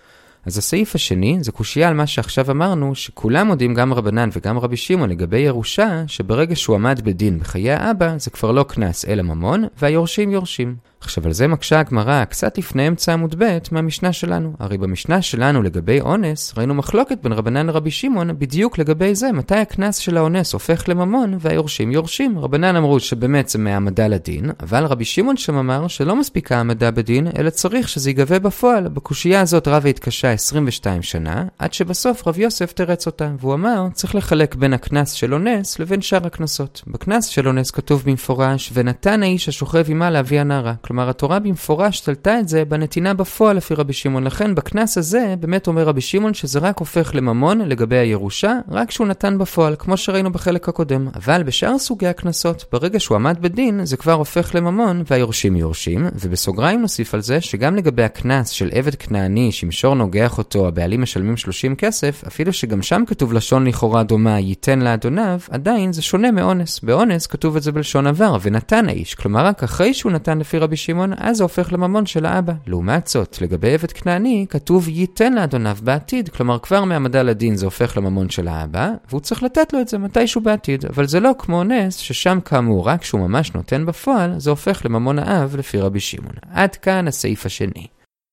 אז 0.46 0.58
הסעיף 0.58 0.96
השני 0.96 1.38
זה 1.42 1.52
קושייה 1.52 1.88
על 1.88 1.94
מה 1.94 2.08
שעכשיו 2.08 2.52
אמרנו, 2.52 2.96
שכולם 2.96 3.48
מודים, 3.48 3.74
גם 3.74 3.94
רבנן 3.94 4.30
וגם 4.34 4.60
רבי 4.60 4.78
שמעון 4.78 5.10
לגבי 5.10 5.40
ירושה, 5.40 6.04
שברגע 6.08 6.56
שהוא 6.56 6.76
עמד 6.76 7.02
בדין 7.04 7.40
בחיי 7.40 7.72
האבא, 7.72 8.18
זה 8.18 8.30
כבר 8.30 8.52
לא 8.52 8.64
קנס 8.64 9.06
אלא 9.06 9.24
ממון, 9.24 9.64
והיורשים 9.82 10.32
יורשים. 10.32 10.76
עכשיו 11.02 11.26
על 11.26 11.34
זה 11.34 11.48
מקשה 11.48 11.80
הגמרא 11.80 12.26
קצת 12.26 12.58
לפני 12.58 12.88
אמצע 12.88 13.14
עמוד 13.14 13.36
ב' 13.38 13.58
מהמשנה 13.72 14.14
שלנו. 14.14 14.54
הרי 14.60 14.78
במשנה 14.78 15.22
שלנו 15.22 15.62
לגבי 15.62 16.02
אונס, 16.02 16.54
ראינו 16.58 16.74
מחלוקת 16.74 17.18
בין 17.24 17.32
רבנן 17.32 17.68
לרבי 17.68 17.92
שמעון 17.92 18.40
בדיוק 18.40 18.78
לגבי 18.78 19.16
זה, 19.16 19.32
מתי 19.32 19.56
הקנס 19.56 19.98
של 19.98 20.18
האונס 20.18 20.54
הופך 20.54 20.90
לממון 20.90 21.38
והיורשים 21.40 21.92
יורשים. 21.92 22.40
רבנן 22.40 22.76
אמרו 22.76 23.00
שבאמת 23.00 23.50
זה 23.50 23.60
מהעמדה 23.60 24.08
לדין, 24.08 24.52
אבל 24.60 24.86
רבי 24.86 25.06
שמעון 25.06 25.38
שם 25.38 25.56
אמר 25.56 25.88
שלא 25.88 26.16
מספיקה 26.16 26.58
העמדה 26.58 26.92
בדין, 26.92 27.28
אלא 27.38 27.50
צריך 27.50 27.90
שזה 27.90 28.10
ייגבה 28.10 28.40
בפועל. 28.40 28.88
בקושייה 28.88 29.42
הזאת 29.42 29.68
רבא 29.68 29.90
התקשה 29.90 30.32
22 30.32 31.02
שנה, 31.02 31.46
עד 31.60 31.74
שבסוף 31.74 32.28
רב 32.28 32.40
יוסף 32.40 32.72
תרץ 32.74 33.06
אותה, 33.06 33.32
והוא 33.40 33.54
אמר, 33.54 33.88
צריך 33.94 34.16
לחלק 34.16 34.56
בין 34.56 34.74
הקנס 34.74 35.12
של 35.12 35.34
אונס 35.34 35.80
לבין 35.80 36.02
שאר 36.02 36.28
הקנסות. 36.28 36.82
בקנס 36.88 37.26
של 37.26 37.48
אונס 37.48 37.72
כתוב 37.72 38.04
במפורש, 38.06 38.72
ונתן 38.74 39.24
האיש 39.24 39.50
השוכב 39.50 39.86
עמה 39.88 40.10
להביא 40.10 40.42
הנערה. 40.42 40.74
כלומר, 40.82 40.97
כלומר, 40.98 41.10
התורה 41.10 41.40
במפורש 41.40 42.00
תלתה 42.00 42.40
את 42.40 42.48
זה 42.48 42.66
בנתינה 42.66 43.14
בפועל 43.14 43.58
לפי 43.58 43.74
רבי 43.74 43.94
שמעון. 43.94 44.24
לכן, 44.24 44.56
בקנס 44.56 44.98
הזה, 44.98 45.36
באמת 45.40 45.68
אומר 45.68 45.84
רבי 45.84 46.02
שמעון 46.02 46.34
שזה 46.34 46.60
רק 46.60 46.80
הופך 46.80 47.12
לממון 47.16 47.62
לגבי 47.62 47.98
הירושה, 47.98 48.54
רק 48.70 48.92
שהוא 48.92 49.08
נתן 49.08 49.38
בפועל, 49.38 49.76
כמו 49.80 49.98
שראינו 49.98 50.32
בחלק 50.32 50.70
הקודם. 50.70 51.08
אבל 51.16 51.44
בשאר 51.44 51.78
סוגי 51.78 52.08
הקנסות, 52.08 52.66
ברגע 52.72 53.00
שהוא 53.00 53.16
עמד 53.16 53.38
בדין, 53.42 53.86
זה 53.86 53.98
כבר 53.98 54.14
הופך 54.14 54.56
לממון 54.56 55.04
והיורשים 55.12 55.56
יורשים, 55.56 56.08
ובסוגריים 56.16 56.82
נוסיף 56.82 57.14
על 57.14 57.22
זה 57.22 57.42
שגם 57.42 57.76
לגבי 57.76 58.04
הקנס 58.04 58.50
של 58.50 58.70
עבד 58.74 58.96
כנעני 58.96 59.52
שמשור 59.52 59.96
נוגח 59.96 60.38
אותו, 60.38 60.68
הבעלים 60.68 61.02
משלמים 61.02 61.38
30 61.38 61.76
כסף, 61.76 62.24
אפילו 62.28 62.54
שגם 62.54 62.82
שם 62.82 63.04
כתוב 63.08 63.34
לשון 63.34 63.68
לכאורה 63.68 64.04
דומה, 64.04 64.40
ייתן 64.40 64.80
לאדוניו, 64.80 65.40
עדיין 65.50 65.94
זה 65.94 66.02
שונה 66.02 66.32
מאונס. 66.32 66.80
באונס 66.80 67.28
כתוב 67.28 67.56
את 67.56 67.64
זה 67.64 67.72
בלשון 67.72 68.08
עבר, 68.08 68.38
ונתן 68.42 68.90
האיש. 68.90 69.16
כלומר, 69.16 69.46
רק 69.46 69.64
אחרי 69.64 69.94
שהוא 69.94 70.12
נתן 70.12 70.40
לפי 70.40 70.58
רבי 70.58 70.77
שמעון, 70.78 71.14
אז 71.18 71.38
זה 71.38 71.44
הופך 71.44 71.74
לממון 71.74 72.06
של 72.06 72.26
האבא. 72.26 72.54
לעומת 72.68 73.08
זאת, 73.08 73.42
לגבי 73.42 73.74
עבד 73.74 73.92
כנעני, 73.92 74.46
כתוב 74.50 74.88
ייתן 74.88 75.34
לאדוניו 75.34 75.78
בעתיד. 75.84 76.30
כלומר, 76.30 76.60
כבר 76.60 76.84
מהעמדה 76.84 77.24
לדין 77.24 77.56
זה 77.56 77.66
הופך 77.66 77.98
לממון 77.98 78.30
של 78.30 78.48
האבא, 78.48 78.92
והוא 79.10 79.22
צריך 79.22 79.44
לתת 79.44 79.74
לו 79.74 79.82
את 79.82 79.88
זה 79.88 79.98
מתישהו 79.98 80.42
בעתיד. 80.42 80.86
אבל 80.86 81.08
זה 81.08 81.20
לא 81.20 81.32
כמו 81.38 81.58
אונס, 81.58 81.98
ששם 81.98 82.40
כאמור, 82.46 82.88
רק 82.88 83.02
כשהוא 83.02 83.22
ממש 83.22 83.54
נותן 83.54 83.86
בפועל, 83.86 84.40
זה 84.40 84.50
הופך 84.50 84.82
לממון 84.86 85.20
האב 85.20 85.56
לפי 85.56 85.80
רבי 85.80 86.00
שמעון. 86.00 86.36
עד 86.52 86.76
כאן 86.76 87.08
הסעיף 87.08 87.46
השני. 87.46 87.88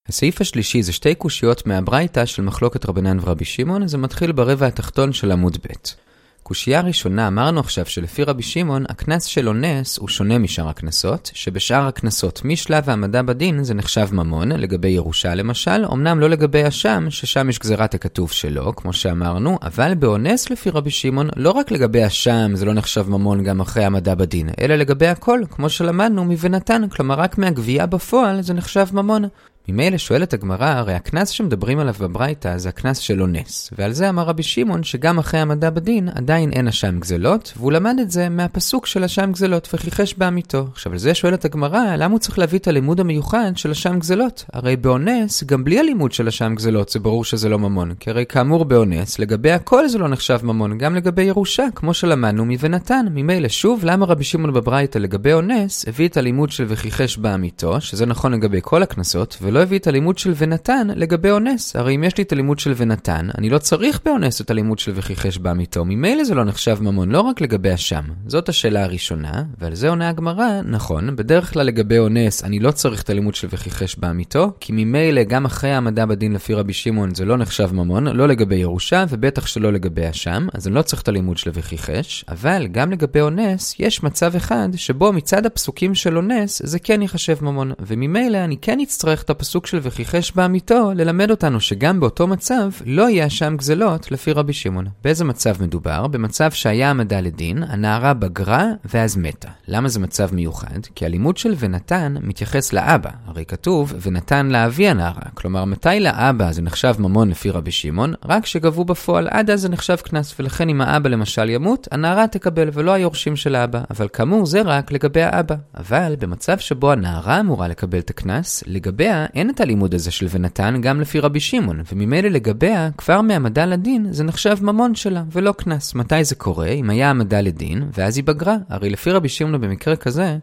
הסעיף 0.08 0.40
השלישי 0.40 0.82
זה 0.82 0.92
שתי 0.92 1.14
קושיות 1.14 1.66
מהברייתא 1.66 2.24
של 2.24 2.42
מחלוקת 2.42 2.86
רבנן 2.88 3.18
ורבי 3.20 3.44
שמעון, 3.44 3.88
זה 3.88 3.98
מתחיל 3.98 4.32
ברבע 4.32 4.66
התחתון 4.66 5.12
של 5.12 5.32
עמוד 5.32 5.56
ב'. 5.56 6.04
קושייה 6.46 6.80
ראשונה, 6.80 7.26
אמרנו 7.26 7.60
עכשיו 7.60 7.86
שלפי 7.86 8.24
רבי 8.24 8.42
שמעון, 8.42 8.84
הקנס 8.88 9.24
של 9.24 9.48
אונס 9.48 9.98
הוא 9.98 10.08
שונה 10.08 10.38
משאר 10.38 10.68
הקנסות, 10.68 11.30
שבשאר 11.34 11.86
הקנסות 11.86 12.40
משלב 12.44 12.90
העמדה 12.90 13.22
בדין 13.22 13.64
זה 13.64 13.74
נחשב 13.74 14.08
ממון, 14.12 14.52
לגבי 14.52 14.88
ירושה 14.88 15.34
למשל, 15.34 15.84
אמנם 15.92 16.20
לא 16.20 16.30
לגבי 16.30 16.68
אשם, 16.68 17.06
ששם 17.10 17.48
יש 17.48 17.58
גזירת 17.58 17.94
הכתוב 17.94 18.30
שלו, 18.30 18.76
כמו 18.76 18.92
שאמרנו, 18.92 19.58
אבל 19.62 19.94
באונס 19.94 20.50
לפי 20.50 20.70
רבי 20.70 20.90
שמעון, 20.90 21.28
לא 21.36 21.50
רק 21.50 21.70
לגבי 21.70 22.06
אשם 22.06 22.50
זה 22.54 22.64
לא 22.64 22.72
נחשב 22.72 23.08
ממון 23.08 23.44
גם 23.44 23.60
אחרי 23.60 23.84
העמדה 23.84 24.14
בדין, 24.14 24.48
אלא 24.60 24.74
לגבי 24.74 25.06
הכל, 25.06 25.40
כמו 25.50 25.68
שלמדנו 25.68 26.24
מבנתן, 26.24 26.88
כלומר 26.88 27.14
רק 27.14 27.38
מהגבייה 27.38 27.86
בפועל 27.86 28.42
זה 28.42 28.54
נחשב 28.54 28.86
ממון. 28.92 29.24
ממילא 29.68 29.99
שואלת 29.99 30.35
הגמרא, 30.35 30.66
הרי 30.66 30.94
הקנס 30.94 31.28
שמדברים 31.28 31.78
עליו 31.78 31.94
בברייתא 32.00 32.59
זה 32.59 32.68
הקנס 32.68 32.99
של 32.99 33.21
אונס, 33.21 33.71
ועל 33.78 33.92
זה 33.92 34.09
אמר 34.09 34.23
רבי 34.23 34.42
שמעון 34.42 34.83
שגם 34.83 35.18
אחרי 35.18 35.40
המדע 35.40 35.71
בדין 35.71 36.09
עדיין 36.09 36.52
אין 36.52 36.68
אשם 36.68 37.00
גזלות, 37.00 37.52
והוא 37.56 37.73
למד 37.73 37.97
את 38.00 38.11
זה 38.11 38.28
מהפסוק 38.28 38.87
של 38.87 39.04
אשם 39.04 39.33
גזלות 39.33 39.68
וחיחש 39.75 40.14
בעמיתו. 40.14 40.66
עכשיו 40.73 40.92
על 40.92 40.99
זה 40.99 41.14
שואלת 41.14 41.44
הגמרא, 41.44 41.97
למה 41.97 42.12
הוא 42.12 42.18
צריך 42.18 42.38
להביא 42.38 42.59
את 42.59 42.68
הלימוד 42.68 43.00
המיוחד 43.00 43.52
של 43.56 43.71
אשם 43.71 43.99
גזלות? 43.99 44.44
הרי 44.52 44.76
באונס, 44.76 45.44
גם 45.44 45.64
בלי 45.64 45.78
הלימוד 45.78 46.12
של 46.12 46.28
אשם 46.28 46.54
גזלות 46.54 46.88
זה 46.88 46.99
ברור 46.99 47.25
שזה 47.25 47.49
לא 47.49 47.59
ממון, 47.59 47.94
כי 48.00 48.11
הרי 48.11 48.25
כאמור 48.28 48.64
באונס, 48.64 49.18
לגבי 49.18 49.52
הכל 49.52 49.88
זה 49.88 49.99
לא 49.99 50.09
נחשב 50.09 50.38
ממון, 50.42 50.78
גם 50.78 50.94
לגבי 50.94 51.23
ירושה, 51.23 51.64
כמו 51.75 51.94
שלמדנו 51.94 52.44
מבנתן. 52.44 53.06
ממילא 53.14 53.49
שוב, 53.49 53.80
למה 53.85 54.06
רבי 54.06 54.25
שמעון 54.25 54.52
בברייתא 54.52 54.99
לגבי 54.99 55.33
אונס, 55.33 55.88
הביא 55.88 56.09
את 56.09 56.16
הלימוד 56.16 56.50
של 56.50 56.64
וחיחש 56.68 57.16
בעמיתו, 57.16 57.80
שזה 57.80 58.06
נכון 58.06 58.33
לגבי 58.33 58.59
כל 58.62 58.83
הקנסות, 58.83 59.37
ולא 59.54 59.62
הביא 59.62 59.78
את 59.78 59.87
הלימוד 59.87 60.18
של 60.18 60.32
ונתן 60.37 60.88
לגבי 60.96 61.30
אונס. 61.30 61.76
הרי 61.76 61.94
אם 61.94 62.04
יש 62.04 62.18
לי 62.18 62.25
את 62.25 62.32
הלימוד 62.32 62.58
של 62.58 62.73
ונתן, 62.76 63.28
אני 63.38 63.50
לא 63.50 63.58
צריך 63.58 64.00
באונס 64.04 64.40
את 64.40 64.50
הלימוד 64.50 64.78
של 64.78 64.92
וכיחש 64.94 65.38
בעמיתו. 65.38 65.84
ממילא 65.84 66.25
זה 66.25 66.34
לא 66.34 66.44
נחשב 66.44 66.78
ממון, 66.80 67.11
לא 67.11 67.20
רק 67.20 67.40
לגבי 67.40 67.70
השם. 67.70 68.02
זאת 68.26 68.49
השאלה 68.49 68.84
הראשונה, 68.84 69.42
ועל 69.58 69.75
זה 69.75 69.88
עונה 69.88 70.08
הגמרא, 70.08 70.61
נכון, 70.64 71.16
בדרך 71.16 71.52
כלל 71.52 71.66
לגבי 71.66 71.99
אונס 71.99 72.44
אני 72.44 72.58
לא 72.61 72.70
צריך 72.70 73.02
את 73.02 73.11
הלימוד 73.11 73.34
של 73.34 73.49
וכיחש 73.50 73.96
בעמיתו, 73.99 74.52
כי 74.61 74.73
ממילא 74.73 75.23
גם 75.23 75.44
אחרי 75.44 75.70
העמדה 75.70 76.06
בדין 76.06 76.32
לפי 76.32 76.54
רבי 76.54 76.73
שמעון 76.73 77.14
זה 77.14 77.25
לא 77.25 77.37
נחשב 77.37 77.70
ממון, 77.73 78.06
לא 78.06 78.28
לגבי 78.28 78.56
ירושה, 78.56 79.04
ובטח 79.08 79.46
שלא 79.46 79.73
לגבי 79.73 80.06
השם, 80.06 80.46
אז 80.54 80.66
אני 80.66 80.75
לא 80.75 80.82
צריך 80.82 81.02
את 81.02 81.08
הלימוד 81.08 81.38
של 81.38 81.50
וכיחש, 81.54 82.25
אבל 82.28 82.66
גם 82.66 82.92
לגבי 82.92 83.20
אונס, 83.20 83.75
יש 83.78 84.02
מצב 84.02 84.37
אחד 84.37 84.68
שבו 84.76 85.12
מצד 85.12 85.46
הפסוקים 85.46 85.94
של 85.94 86.16
אונס 86.16 86.62
זה 86.64 86.78
כן 86.78 87.02
ייחשב 87.02 87.37
ממון, 87.44 87.73
וממילא 87.80 88.38
אני 88.38 88.56
כן 88.56 88.80
אצטרך 88.80 89.23
את 89.23 89.30
הפסוק 89.30 89.43
של 89.44 89.78
וכיחש 89.82 90.32
בעמיתו 90.32 90.92
ללמד 90.94 91.30
אותנו 91.30 91.60
שגם 91.60 92.00
באותו 92.00 92.26
מצב 92.26 92.70
לא 92.86 93.10
יהיה 93.10 93.30
שם 93.30 93.56
גזלות 93.56 94.12
לפי 94.12 94.32
רבי 94.32 94.52
שמעון. 94.52 94.86
באיזה 95.04 95.24
מצב 95.24 95.62
מדובר? 95.62 96.06
במצב 96.06 96.50
שהיה 96.50 96.88
העמדה 96.88 97.20
לדין, 97.20 97.62
הנערה 97.62 98.14
בגרה 98.14 98.66
ואז 98.84 99.16
מתה. 99.16 99.48
למה 99.68 99.88
זה 99.88 100.00
מצב 100.00 100.34
מיוחד? 100.34 100.78
כי 100.94 101.06
הלימוד 101.06 101.36
של 101.36 101.54
ונתן 101.58 102.14
מתייחס 102.20 102.72
לאבא. 102.72 103.10
הרי 103.26 103.44
כתוב 103.44 103.94
ונתן 104.02 104.46
לאבי 104.46 104.88
הנערה. 104.88 105.30
כלומר, 105.34 105.64
מתי 105.64 106.00
לאבא 106.00 106.52
זה 106.52 106.62
נחשב 106.62 106.94
ממון 106.98 107.30
לפי 107.30 107.50
רבי 107.50 107.70
שמעון? 107.70 108.14
רק 108.24 108.46
שגבו 108.46 108.85
בפועל, 108.85 109.28
עד 109.30 109.50
אז 109.50 109.61
זה 109.61 109.68
נחשב 109.68 109.96
קנס, 109.96 110.35
ולכן 110.38 110.68
אם 110.68 110.80
האבא 110.80 111.09
למשל 111.09 111.50
ימות, 111.50 111.88
הנערה 111.92 112.26
תקבל 112.26 112.68
ולא 112.72 112.92
היורשים 112.92 113.37
של 113.37 113.54
האבא. 113.54 113.80
אבל 113.90 114.09
כאמור, 114.12 114.46
זה 114.46 114.62
רק 114.62 114.92
לגבי 114.92 115.22
האבא. 115.22 115.54
אבל 115.76 116.14
במצב 116.18 116.59
שבו 116.59 116.92
הנערה 116.92 117.40
אמורה 117.40 117.68
לקבל 117.68 117.98
את 117.98 118.11
הקנס, 118.11 118.64
לגביה 118.66 119.26
אין 119.35 119.51
את 119.51 119.61
הלימוד 119.61 119.94
הזה 119.94 120.11
של 120.11 120.27
ונתן 120.31 120.81
גם 120.81 121.01
לפי 121.01 121.20
רבי 121.20 121.40
שמעון, 121.40 121.83
וממילא 121.92 122.29
לגביה, 122.29 122.88
כבר 122.99 123.20
מהעמדה 123.20 123.66
לדין, 123.66 124.12
זה 124.12 124.25
נחשב 124.25 124.57
ממון 124.62 124.94
שלה, 124.94 125.23
ולא 125.33 125.53
קנס. 125.53 125.94
מתי 125.94 126.25
זה 126.25 126.35
קורה? 126.35 126.68
אם 126.68 126.90
היה 126.90 127.07
העמדה 127.09 127.40
לדין, 127.40 127.88
ואז 127.99 128.16
היא 128.16 128.25
בגרה. 128.25 128.57
הרי 128.68 128.90
לפי 128.90 129.11
רבי 129.11 129.29
שמעון 129.29 129.61
במקרה 129.61 129.97
כזה, 129.97 130.38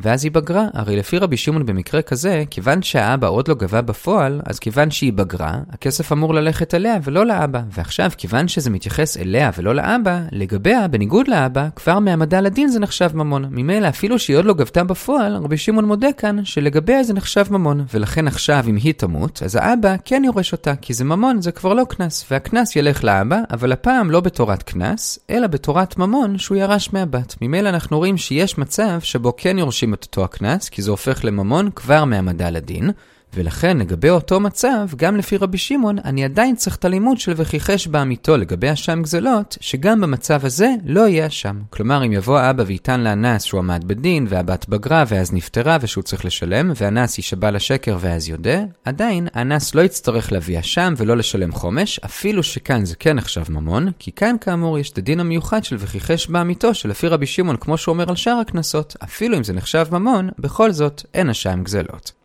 ואז 0.00 0.24
היא 0.24 0.32
בגרה. 0.32 0.66
הרי 0.74 0.96
לפי 0.96 1.18
רבי 1.18 1.36
שמעון 1.36 1.66
במקרה 1.66 2.02
כזה, 2.02 2.44
כיוון 2.50 2.82
שהאבא 2.82 3.28
עוד 3.28 3.48
לא 3.48 3.54
גבה 3.54 3.80
בפועל, 3.82 4.40
אז 4.44 4.58
כיוון 4.58 4.90
שהיא 4.90 5.12
בגרה, 5.12 5.58
הכסף 5.70 6.12
אמור 6.12 6.34
ללכת 6.34 6.74
אליה 6.74 6.96
ולא 7.04 7.26
לאבא. 7.26 7.60
ועכשיו, 7.70 8.10
כיוון 8.16 8.48
שזה 8.48 8.70
מתייחס 8.70 9.16
אליה 9.16 9.50
ולא 9.56 9.74
לאבא, 9.74 10.20
לגביה, 10.32 10.88
בניגוד 10.88 11.28
לאבא, 11.28 11.68
כבר 11.76 11.98
מהעמדה 11.98 12.40
לדין 12.40 12.68
זה 12.68 12.80
נחשב 12.80 13.10
ממון. 13.14 13.44
ממילא, 13.50 13.88
אפילו 13.88 14.18
שהיא 14.18 14.36
עוד 14.36 14.44
לא 14.44 14.54
גבתה 14.54 14.84
בפועל, 14.84 15.36
רבי 15.36 15.56
שמעון 15.56 15.84
מודה 15.84 16.12
כאן 16.12 16.44
שלגביה 16.44 17.02
זה 17.02 17.14
נחשב 17.14 17.44
ממון. 17.50 17.84
ולכן 17.94 18.26
עכשיו, 18.28 18.64
אם 18.68 18.76
היא 18.76 18.94
תמות, 18.94 19.42
אז 19.44 19.56
האבא 19.56 19.94
כן 20.04 20.22
יורש 20.24 20.52
אותה, 20.52 20.76
כי 20.76 20.94
זה 20.94 21.04
ממון, 21.04 21.42
זה 21.42 21.52
כבר 21.52 21.74
לא 21.74 21.84
קנס. 21.88 22.26
והקנס 22.30 22.76
ילך 22.76 23.04
לאבא, 23.04 23.38
אבל 23.50 23.72
הפעם 23.72 24.10
לא 24.10 24.20
בתורת 24.20 24.62
קנס, 24.62 25.18
אלא 25.30 25.46
בתורת 25.46 25.98
ממון 25.98 26.38
שהוא 26.38 26.56
ירש 26.56 26.92
מהבת. 26.92 27.36
ממילא 27.40 27.68
אנחנו 27.68 27.98
רואים 27.98 28.16
שיש 28.16 28.58
מצב 28.58 29.00
שבו 29.02 29.32
כן 29.36 29.58
יורשים 29.58 29.89
את 29.94 30.04
אותו 30.04 30.24
הקנס, 30.24 30.68
כי 30.68 30.82
זה 30.82 30.90
הופך 30.90 31.24
לממון 31.24 31.70
כבר 31.70 32.04
מהעמדה 32.04 32.50
לדין, 32.50 32.90
ולכן 33.34 33.78
לגבי 33.78 34.10
אותו 34.10 34.40
מצב, 34.40 34.88
גם 34.96 35.16
לפי 35.16 35.36
רבי 35.36 35.58
שמעון, 35.58 35.98
אני 36.04 36.24
עדיין 36.24 36.56
צריך 36.56 36.76
את 36.76 36.84
הלימוד 36.84 37.18
של 37.18 37.32
וכיחש 37.36 37.86
בעמיתו 37.86 38.36
לגבי 38.36 38.72
אשם 38.72 39.02
גזלות, 39.02 39.58
שגם 39.60 40.00
במצב 40.00 40.44
הזה 40.44 40.74
לא 40.84 41.08
יהיה 41.08 41.26
אשם. 41.26 41.60
כלומר, 41.70 42.06
אם 42.06 42.12
יבוא 42.12 42.38
האבא 42.38 42.64
ויטען 42.66 43.00
לאנס 43.00 43.42
שהוא 43.42 43.58
עמד 43.58 43.84
בדין, 43.86 44.26
והבת 44.28 44.68
בגרה 44.68 45.04
ואז 45.08 45.32
נפטרה 45.32 45.78
ושהוא 45.80 46.04
צריך 46.04 46.24
לשלם, 46.24 46.72
ואנס 46.76 47.18
יישבע 47.18 47.50
לשקר 47.50 47.96
ואז 48.00 48.28
יודה, 48.28 48.58
עדיין 48.84 49.28
האנס 49.34 49.74
לא 49.74 49.82
יצטרך 49.82 50.32
להביא 50.32 50.60
אשם 50.60 50.94
ולא 50.96 51.16
לשלם 51.16 51.52
חומש, 51.52 51.98
אפילו 52.04 52.42
שכאן 52.42 52.84
זה 52.84 52.96
כן 52.96 53.16
נחשב 53.16 53.44
ממון, 53.52 53.90
כי 53.98 54.12
כאן 54.12 54.36
כאמור 54.40 54.78
יש 54.78 54.90
את 54.90 54.98
הדין 54.98 55.20
המיוחד 55.20 55.64
של 55.64 55.76
וכיחש 55.78 56.26
בעמיתו, 56.26 56.74
שלפי 56.74 57.08
רבי 57.08 57.26
שמעון, 57.26 57.56
כמו 57.56 57.78
שהוא 57.78 57.92
אומר 57.92 58.08
על 58.08 58.16
שאר 58.16 58.36
הקנסות, 58.40 58.96
אפילו 59.04 59.36
אם 59.38 59.44
זה 59.44 59.52
נחשב 59.52 59.86
ממון, 59.92 60.28
בכל 60.38 60.72
זאת 60.72 61.02
אין 61.14 61.30
אשם 61.30 61.62
גזלות. 61.62 62.19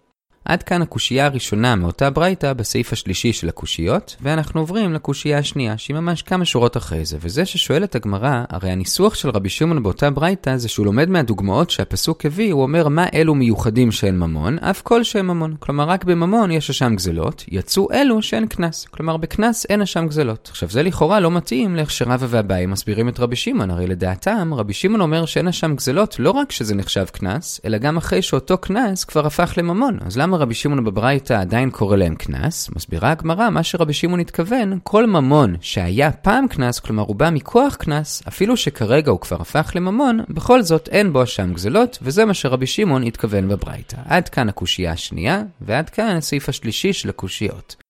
עד 0.45 0.63
כאן 0.63 0.81
הקושייה 0.81 1.25
הראשונה 1.25 1.75
מאותה 1.75 2.09
ברייתא 2.09 2.53
בסעיף 2.53 2.93
השלישי 2.93 3.33
של 3.33 3.49
הקושיות, 3.49 4.15
ואנחנו 4.21 4.61
עוברים 4.61 4.93
לקושייה 4.93 5.37
השנייה, 5.37 5.77
שהיא 5.77 5.95
ממש 5.95 6.21
כמה 6.21 6.45
שורות 6.45 6.77
אחרי 6.77 7.05
זה, 7.05 7.17
וזה 7.21 7.45
ששואלת 7.45 7.95
הגמרא, 7.95 8.43
הרי 8.49 8.69
הניסוח 8.71 9.15
של 9.15 9.29
רבי 9.29 9.49
שמעון 9.49 9.83
באותה 9.83 10.09
ברייתא 10.09 10.57
זה 10.57 10.69
שהוא 10.69 10.85
לומד 10.85 11.09
מהדוגמאות 11.09 11.69
שהפסוק 11.69 12.25
הביא, 12.25 12.53
הוא 12.53 12.63
אומר 12.63 12.87
מה 12.87 13.05
אלו 13.13 13.35
מיוחדים 13.35 13.91
שאין 13.91 14.19
ממון, 14.19 14.59
אף 14.59 14.81
כל 14.81 15.03
שאין 15.03 15.25
ממון. 15.25 15.55
כלומר, 15.59 15.83
רק 15.83 16.03
בממון 16.03 16.51
יש 16.51 16.69
אשם 16.69 16.95
גזלות, 16.95 17.45
יצאו 17.47 17.91
אלו 17.91 18.21
שאין 18.21 18.47
קנס. 18.47 18.85
כלומר, 18.85 19.17
בקנס 19.17 19.65
אין 19.69 19.81
אשם 19.81 20.07
גזלות. 20.07 20.47
עכשיו, 20.51 20.69
זה 20.69 20.83
לכאורה 20.83 21.19
לא 21.19 21.31
מתאים 21.31 21.75
לאיך 21.75 21.91
שרבא 21.91 22.25
ואביי 22.29 22.65
מסבירים 22.65 23.09
את 23.09 23.19
רבי 23.19 23.35
שמעון, 23.35 23.71
הרי 23.71 23.87
לדעתם, 23.87 24.53
רבי 24.53 24.73
שמעון 24.73 25.01
אומר 25.01 25.25
שאין 25.25 25.47
אשם 25.47 25.75
גזלות 25.75 26.15
לא 26.19 26.31
רק 26.31 26.51
שזה 26.51 26.75
נחשב 26.75 27.05
קנס, 27.05 27.61
אלא 27.65 27.77
גם 27.77 27.97
אחרי 27.97 28.21
שאותו 28.21 28.57
קנס 28.57 29.03
כבר 29.03 29.25
הפך 29.25 29.53
לממון. 29.57 29.97
אז 30.05 30.17
למה 30.17 30.34
רבי 30.35 30.53
שמעון 30.53 30.83
בברייתא 30.83 31.33
עדיין 31.33 31.69
קורא 31.69 31.97
להם 31.97 32.15
קנס? 32.15 32.69
מסבירה 32.75 33.11
הגמרא, 33.11 33.49
מה 33.49 33.63
שרבי 33.63 33.93
שמעון 33.93 34.19
התכוון, 34.19 34.79
כל 34.83 35.05
ממון 35.05 35.55
שהיה 35.61 36.11
פעם 36.11 36.47
קנס, 36.47 36.79
כלומר 36.79 37.03
הוא 37.03 37.15
בא 37.15 37.29
מכוח 37.29 37.75
קנס, 37.75 38.23
אפילו 38.27 38.57
שכרגע 38.57 39.11
הוא 39.11 39.19
כבר 39.19 39.41
הפך 39.41 39.71
לממון, 39.75 40.19
בכל 40.29 40.61
זאת 40.61 40.87
אין 40.87 41.13
בו 41.13 41.23
אשם 41.23 41.53
גזלות, 41.53 41.97
וזה 42.01 42.25
מה 42.25 42.33
שרבי 42.33 42.67
שמעון 42.67 43.03
התכוון 43.03 43.47
בברייתא. 43.47 43.97
עד 44.05 44.29
כאן 44.29 44.49
הקושייה 44.49 44.91
השנייה, 44.91 45.43
ועד 45.61 45.89
כאן 45.89 46.15
הסעיף 46.17 46.49
השלישי 46.49 46.93
של 46.93 47.09
הקושיות. 47.09 47.84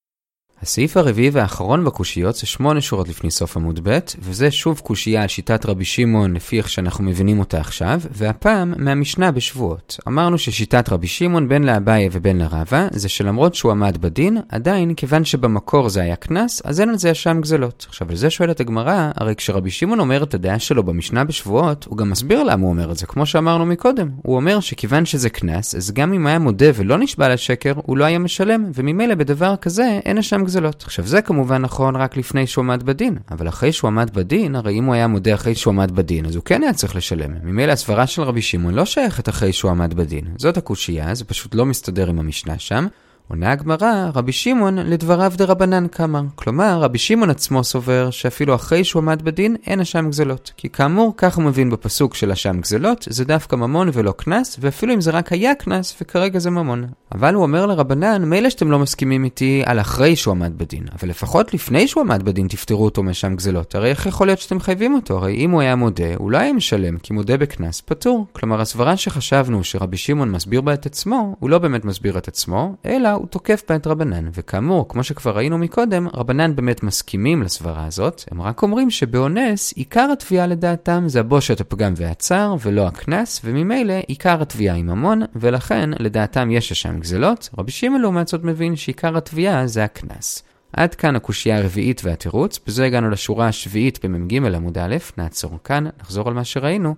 הסעיף 0.65 0.97
הרביעי 0.97 1.29
והאחרון 1.29 1.85
בקושיות 1.85 2.35
זה 2.35 2.47
שמונה 2.47 2.81
שורות 2.81 3.09
לפני 3.09 3.31
סוף 3.31 3.57
עמוד 3.57 3.79
ב', 3.83 3.99
וזה 4.19 4.51
שוב 4.51 4.79
קושייה 4.79 5.21
על 5.21 5.27
שיטת 5.27 5.65
רבי 5.65 5.85
שמעון 5.85 6.33
לפי 6.33 6.57
איך 6.57 6.69
שאנחנו 6.69 7.03
מבינים 7.03 7.39
אותה 7.39 7.59
עכשיו, 7.59 8.01
והפעם 8.11 8.73
מהמשנה 8.77 9.31
בשבועות. 9.31 9.97
אמרנו 10.07 10.37
ששיטת 10.37 10.89
רבי 10.89 11.07
שמעון 11.07 11.49
בין 11.49 11.63
לאביי 11.63 12.09
ובין 12.11 12.37
לרבה, 12.37 12.87
זה 12.91 13.09
שלמרות 13.09 13.55
שהוא 13.55 13.71
עמד 13.71 13.97
בדין, 13.97 14.37
עדיין 14.49 14.93
כיוון 14.93 15.25
שבמקור 15.25 15.89
זה 15.89 16.01
היה 16.01 16.15
קנס, 16.15 16.61
אז 16.65 16.81
אין 16.81 16.89
על 16.89 16.97
זה 16.97 17.11
אשם 17.11 17.41
גזלות. 17.41 17.85
עכשיו 17.89 18.09
על 18.09 18.15
זה 18.15 18.29
שואלת 18.29 18.59
הגמרא, 18.59 19.11
הרי 19.15 19.35
כשרבי 19.35 19.71
שמעון 19.71 19.99
אומר 19.99 20.23
את 20.23 20.33
הדעה 20.33 20.59
שלו 20.59 20.83
במשנה 20.83 21.23
בשבועות, 21.23 21.85
הוא 21.89 21.97
גם 21.97 22.09
מסביר 22.09 22.43
למה 22.43 22.63
הוא 22.63 22.69
אומר 22.69 22.91
את 22.91 22.97
זה, 22.97 23.05
כמו 23.05 23.25
שאמרנו 23.25 23.65
מקודם. 23.65 24.09
הוא 24.23 24.35
אומר 24.35 24.59
שכיוון 24.59 25.05
שזה 25.05 25.29
קנס, 25.29 25.75
אז 25.75 25.91
גם 25.91 26.13
אם 26.13 26.27
היה 26.27 26.39
מודה 26.39 26.67
ולא 26.75 26.97
נשבע 26.97 27.29
לשקר, 27.29 27.73
הוא 27.75 27.97
לא 27.97 28.05
היה 28.05 28.19
משלם, 28.19 28.71
וממילא 28.73 29.15
בדבר 29.15 29.55
כזה 29.55 29.99
אין 30.05 30.17
אשם 30.17 30.43
גזלות. 30.43 30.54
עכשיו 30.83 31.07
זה 31.07 31.21
כמובן 31.21 31.61
נכון 31.61 31.95
רק 31.95 32.17
לפני 32.17 32.47
שהוא 32.47 32.63
עמד 32.63 32.83
בדין, 32.83 33.17
אבל 33.31 33.47
אחרי 33.47 33.71
שהוא 33.71 33.87
עמד 33.87 34.09
בדין, 34.13 34.55
הרי 34.55 34.73
אם 34.73 34.83
הוא 34.83 34.93
היה 34.93 35.07
מודה 35.07 35.33
אחרי 35.33 35.55
שהוא 35.55 35.71
עמד 35.71 35.91
בדין, 35.91 36.25
אז 36.25 36.35
הוא 36.35 36.43
כן 36.43 36.63
היה 36.63 36.73
צריך 36.73 36.95
לשלם. 36.95 37.31
ממילא 37.43 37.71
הסברה 37.71 38.07
של 38.07 38.21
רבי 38.21 38.41
שמעון 38.41 38.73
לא 38.73 38.85
שייכת 38.85 39.29
אחרי 39.29 39.53
שהוא 39.53 39.71
עמד 39.71 39.93
בדין. 39.93 40.25
זאת 40.37 40.57
הקושייה, 40.57 41.15
זה 41.15 41.25
פשוט 41.25 41.55
לא 41.55 41.65
מסתדר 41.65 42.09
עם 42.09 42.19
המשנה 42.19 42.59
שם. 42.59 42.87
עונה 43.27 43.51
הגמרא, 43.51 44.09
רבי 44.15 44.31
שמעון 44.31 44.77
לדבריו 44.77 45.33
דרבנן 45.35 45.87
קמא. 45.87 46.21
כלומר, 46.35 46.79
רבי 46.81 46.97
שמעון 46.97 47.29
עצמו 47.29 47.63
סובר 47.63 48.09
שאפילו 48.11 48.55
אחרי 48.55 48.83
שהוא 48.83 49.01
עמד 49.01 49.21
בדין, 49.21 49.55
אין 49.67 49.79
אשם 49.79 50.09
גזלות. 50.09 50.51
כי 50.57 50.69
כאמור, 50.69 51.13
כך 51.17 51.35
הוא 51.35 51.43
מבין 51.43 51.69
בפסוק 51.69 52.15
של 52.15 52.31
אשם 52.31 52.61
גזלות, 52.61 53.07
זה 53.09 53.25
דווקא 53.25 53.55
ממון 53.55 53.89
ולא 53.93 54.11
קנס, 54.11 54.57
ואפילו 54.59 54.93
אם 54.93 55.01
זה 55.01 55.11
רק 55.11 55.31
היה 55.31 55.55
קנס, 55.55 55.95
וכרגע 56.01 56.39
זה 56.39 56.49
ממון. 56.49 56.85
אבל 57.11 57.33
הוא 57.33 57.43
אומר 57.43 57.65
לרבנן, 57.65 58.25
מילא 58.25 58.49
שאתם 58.49 58.71
לא 58.71 58.79
מסכימים 58.79 59.23
איתי 59.23 59.63
על 59.65 59.79
אחרי 59.79 60.15
שהוא 60.15 60.31
עמד 60.31 60.57
בדין, 60.57 60.83
אבל 60.99 61.09
לפחות 61.09 61.53
לפני 61.53 61.87
שהוא 61.87 62.01
עמד 62.01 62.23
בדין 62.23 62.47
תפטרו 62.47 62.85
אותו 62.85 63.03
מאשם 63.03 63.35
גזלות. 63.35 63.75
הרי 63.75 63.89
איך 63.89 64.05
יכול 64.05 64.27
להיות 64.27 64.39
שאתם 64.39 64.55
מחייבים 64.55 64.93
אותו? 64.93 65.17
הרי 65.17 65.35
אם 65.35 65.51
הוא 65.51 65.61
היה 65.61 65.75
מודה, 65.75 66.15
הוא 66.17 66.31
לא 66.31 66.37
היה 66.37 66.53
משלם, 66.53 66.97
כי 66.97 67.13
מודה 67.13 67.37
בקנס 67.37 67.81
פטור. 67.81 68.25
כלומר, 68.33 68.61
הסברה 68.61 68.97
שחשבנו 68.97 69.63
שרבי 69.63 69.97
שמעון 69.97 70.31
מסביר 70.31 70.61
בה 70.61 70.73
את 70.73 70.85
עצמו, 70.85 71.35
הוא 71.39 71.49
לא 71.49 71.57
באמת 71.57 71.85
מסביר 71.85 72.17
את 72.17 72.27
עצמו, 72.27 72.75
אלא 72.85 73.14
הוא 73.15 73.27
תוקף 73.27 73.63
בה 73.69 73.75
את 73.75 73.87
רבנן. 73.87 74.29
וכאמור, 74.33 74.89
כמו 74.89 75.03
שכבר 75.03 75.37
ראינו 75.37 75.57
מקודם, 75.57 76.07
רבנן 76.13 76.55
באמת 76.55 76.83
מסכימים 76.83 77.43
לסברה 77.43 77.85
הזאת, 77.85 78.23
הם 78.31 78.41
רק 78.41 78.63
אומרים 78.63 78.89
שבאונס, 78.89 79.73
עיקר 79.75 80.09
התביעה 80.13 80.47
לדעתם 80.47 81.03
זה 81.07 81.19
הבושת 81.19 81.61
הפגם 81.61 81.93
והצער, 81.97 82.55
ולא 82.61 82.87
הקנס, 82.87 83.41
וממילא 83.43 83.93
עיקר 84.07 84.41
התביעה 84.41 84.75
היא 84.75 84.83
ממון, 84.83 85.21
ולכן 85.35 85.89
לדעתם 85.99 86.51
יש 86.51 86.73
שם 86.73 86.99
גזלות. 86.99 87.49
רבי 87.57 87.71
שמעון 87.71 88.01
לעומת 88.01 88.27
זאת 88.27 88.43
מבין 88.43 88.75
שעיקר 88.75 89.17
התביעה 89.17 89.67
זה 89.67 89.83
הקנס. 89.83 90.43
עד 90.73 90.95
כאן 90.95 91.15
הקושייה 91.15 91.57
הרביעית 91.57 92.01
והתירוץ, 92.03 92.59
בזה 92.67 92.85
הגענו 92.85 93.09
לשורה 93.09 93.47
השביעית 93.47 94.05
במ"ג 94.05 94.35
עמוד 94.35 94.77
א', 94.77 94.95
נעצור 95.17 95.59
כאן, 95.63 95.85
נחזור 96.01 96.27
על 96.27 96.33
מה 96.33 96.43
שראינו. 96.43 96.95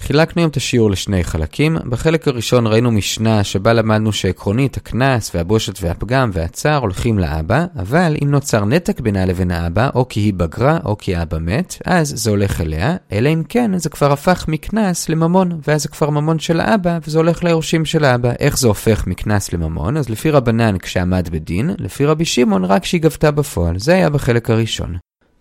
חילקנו 0.00 0.42
היום 0.42 0.50
את 0.50 0.56
השיעור 0.56 0.90
לשני 0.90 1.24
חלקים. 1.24 1.76
בחלק 1.88 2.28
הראשון 2.28 2.66
ראינו 2.66 2.90
משנה 2.90 3.44
שבה 3.44 3.72
למדנו 3.72 4.12
שעקרונית 4.12 4.76
הקנס 4.76 5.30
והבושת 5.34 5.82
והפגם 5.82 6.30
והצער 6.32 6.80
הולכים 6.80 7.18
לאבא, 7.18 7.66
אבל 7.78 8.16
אם 8.22 8.30
נוצר 8.30 8.64
נתק 8.64 9.00
בינה 9.00 9.26
לבין 9.26 9.50
האבא, 9.50 9.88
או 9.94 10.08
כי 10.08 10.20
היא 10.20 10.34
בגרה 10.34 10.78
או 10.84 10.98
כי 10.98 11.16
האבא 11.16 11.38
מת, 11.40 11.76
אז 11.84 12.12
זה 12.16 12.30
הולך 12.30 12.60
אליה, 12.60 12.96
אלא 13.12 13.28
אם 13.28 13.42
כן 13.48 13.78
זה 13.78 13.88
כבר 13.88 14.12
הפך 14.12 14.44
מקנס 14.48 15.08
לממון, 15.08 15.60
ואז 15.68 15.82
זה 15.82 15.88
כבר 15.88 16.10
ממון 16.10 16.38
של 16.38 16.60
האבא, 16.60 16.98
וזה 17.06 17.18
הולך 17.18 17.44
ליורשים 17.44 17.84
של 17.84 18.04
האבא. 18.04 18.32
איך 18.38 18.58
זה 18.58 18.68
הופך 18.68 19.06
מקנס 19.06 19.52
לממון? 19.52 19.96
אז 19.96 20.08
לפי 20.08 20.30
רבנן 20.30 20.78
כשעמד 20.78 21.28
בדין, 21.28 21.70
לפי 21.78 22.06
רבי 22.06 22.24
שמעון 22.24 22.64
רק 22.64 22.82
כשהיא 22.82 23.00
גבתה 23.00 23.30
בפועל. 23.30 23.78
זה 23.78 23.94
היה 23.94 24.10
בחלק 24.10 24.50
הראשון. 24.50 24.96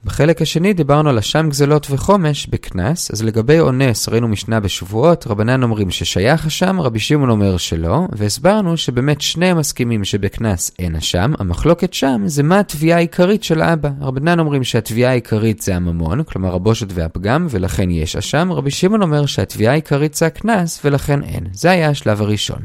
בחלק 0.06 0.42
השני 0.42 0.74
דיברנו 0.74 1.10
על 1.10 1.18
אשם 1.18 1.50
גזלות 1.50 1.88
וחומש 1.90 2.48
בקנס, 2.48 3.12
אז 3.12 3.24
לגבי 3.24 3.60
אונס 3.60 4.10
ראינו 4.10 4.28
משנה 4.28 4.60
בשבועות, 4.60 5.28
רבנן 5.28 5.64
אומרים 5.64 5.92
ששייך 5.92 6.46
אשם, 6.46 6.82
רבי 6.82 7.00
שמעון 7.00 7.30
אומר 7.30 7.58
שלא, 7.58 8.08
והסברנו 8.12 8.78
שבאמת 8.78 9.22
שניהם 9.22 9.58
מסכימים 9.58 10.04
שבקנס 10.04 10.72
אין 10.80 10.96
אשם, 10.96 11.34
המחלוקת 11.40 11.94
שם 11.94 12.22
זה 12.26 12.44
מה 12.44 12.60
התביעה 12.60 12.98
העיקרית 12.98 13.44
של 13.44 13.62
האבא. 13.62 13.90
רבנן 14.02 14.40
אומרים 14.40 14.64
שהתביעה 14.64 15.12
העיקרית 15.12 15.62
זה 15.62 15.76
הממון, 15.76 16.24
כלומר 16.24 16.56
הבושת 16.56 16.88
והפגם, 16.94 17.48
ולכן 17.50 17.92
יש 17.92 18.16
אשם, 18.16 18.52
רבי 18.52 18.72
שמעון 18.72 19.02
אומר 19.02 19.26
שהתביעה 19.26 19.74
העיקרית 19.74 20.14
זה 20.14 20.26
הקנס, 20.26 20.82
ולכן 20.86 21.24
אין. 21.24 21.48
זה 21.54 21.72
היה 21.72 21.90
השלב 21.90 22.22
הראשון. 22.22 22.60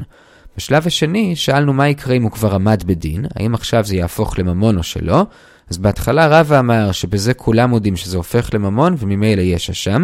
בשלב 0.57 0.87
השני 0.87 1.35
שאלנו 1.35 1.73
מה 1.73 1.89
יקרה 1.89 2.15
אם 2.15 2.23
הוא 2.23 2.31
כבר 2.31 2.55
עמד 2.55 2.83
בדין, 2.85 3.25
האם 3.35 3.53
עכשיו 3.53 3.83
זה 3.83 3.95
יהפוך 3.95 4.39
לממון 4.39 4.77
או 4.77 4.83
שלא, 4.83 5.25
אז 5.71 5.77
בהתחלה 5.77 6.39
רבא 6.39 6.59
אמר 6.59 6.91
שבזה 6.91 7.33
כולם 7.33 7.69
מודים 7.69 7.95
שזה 7.95 8.17
הופך 8.17 8.49
לממון 8.53 8.95
וממילא 8.99 9.41
יש 9.41 9.69
אשם, 9.69 10.03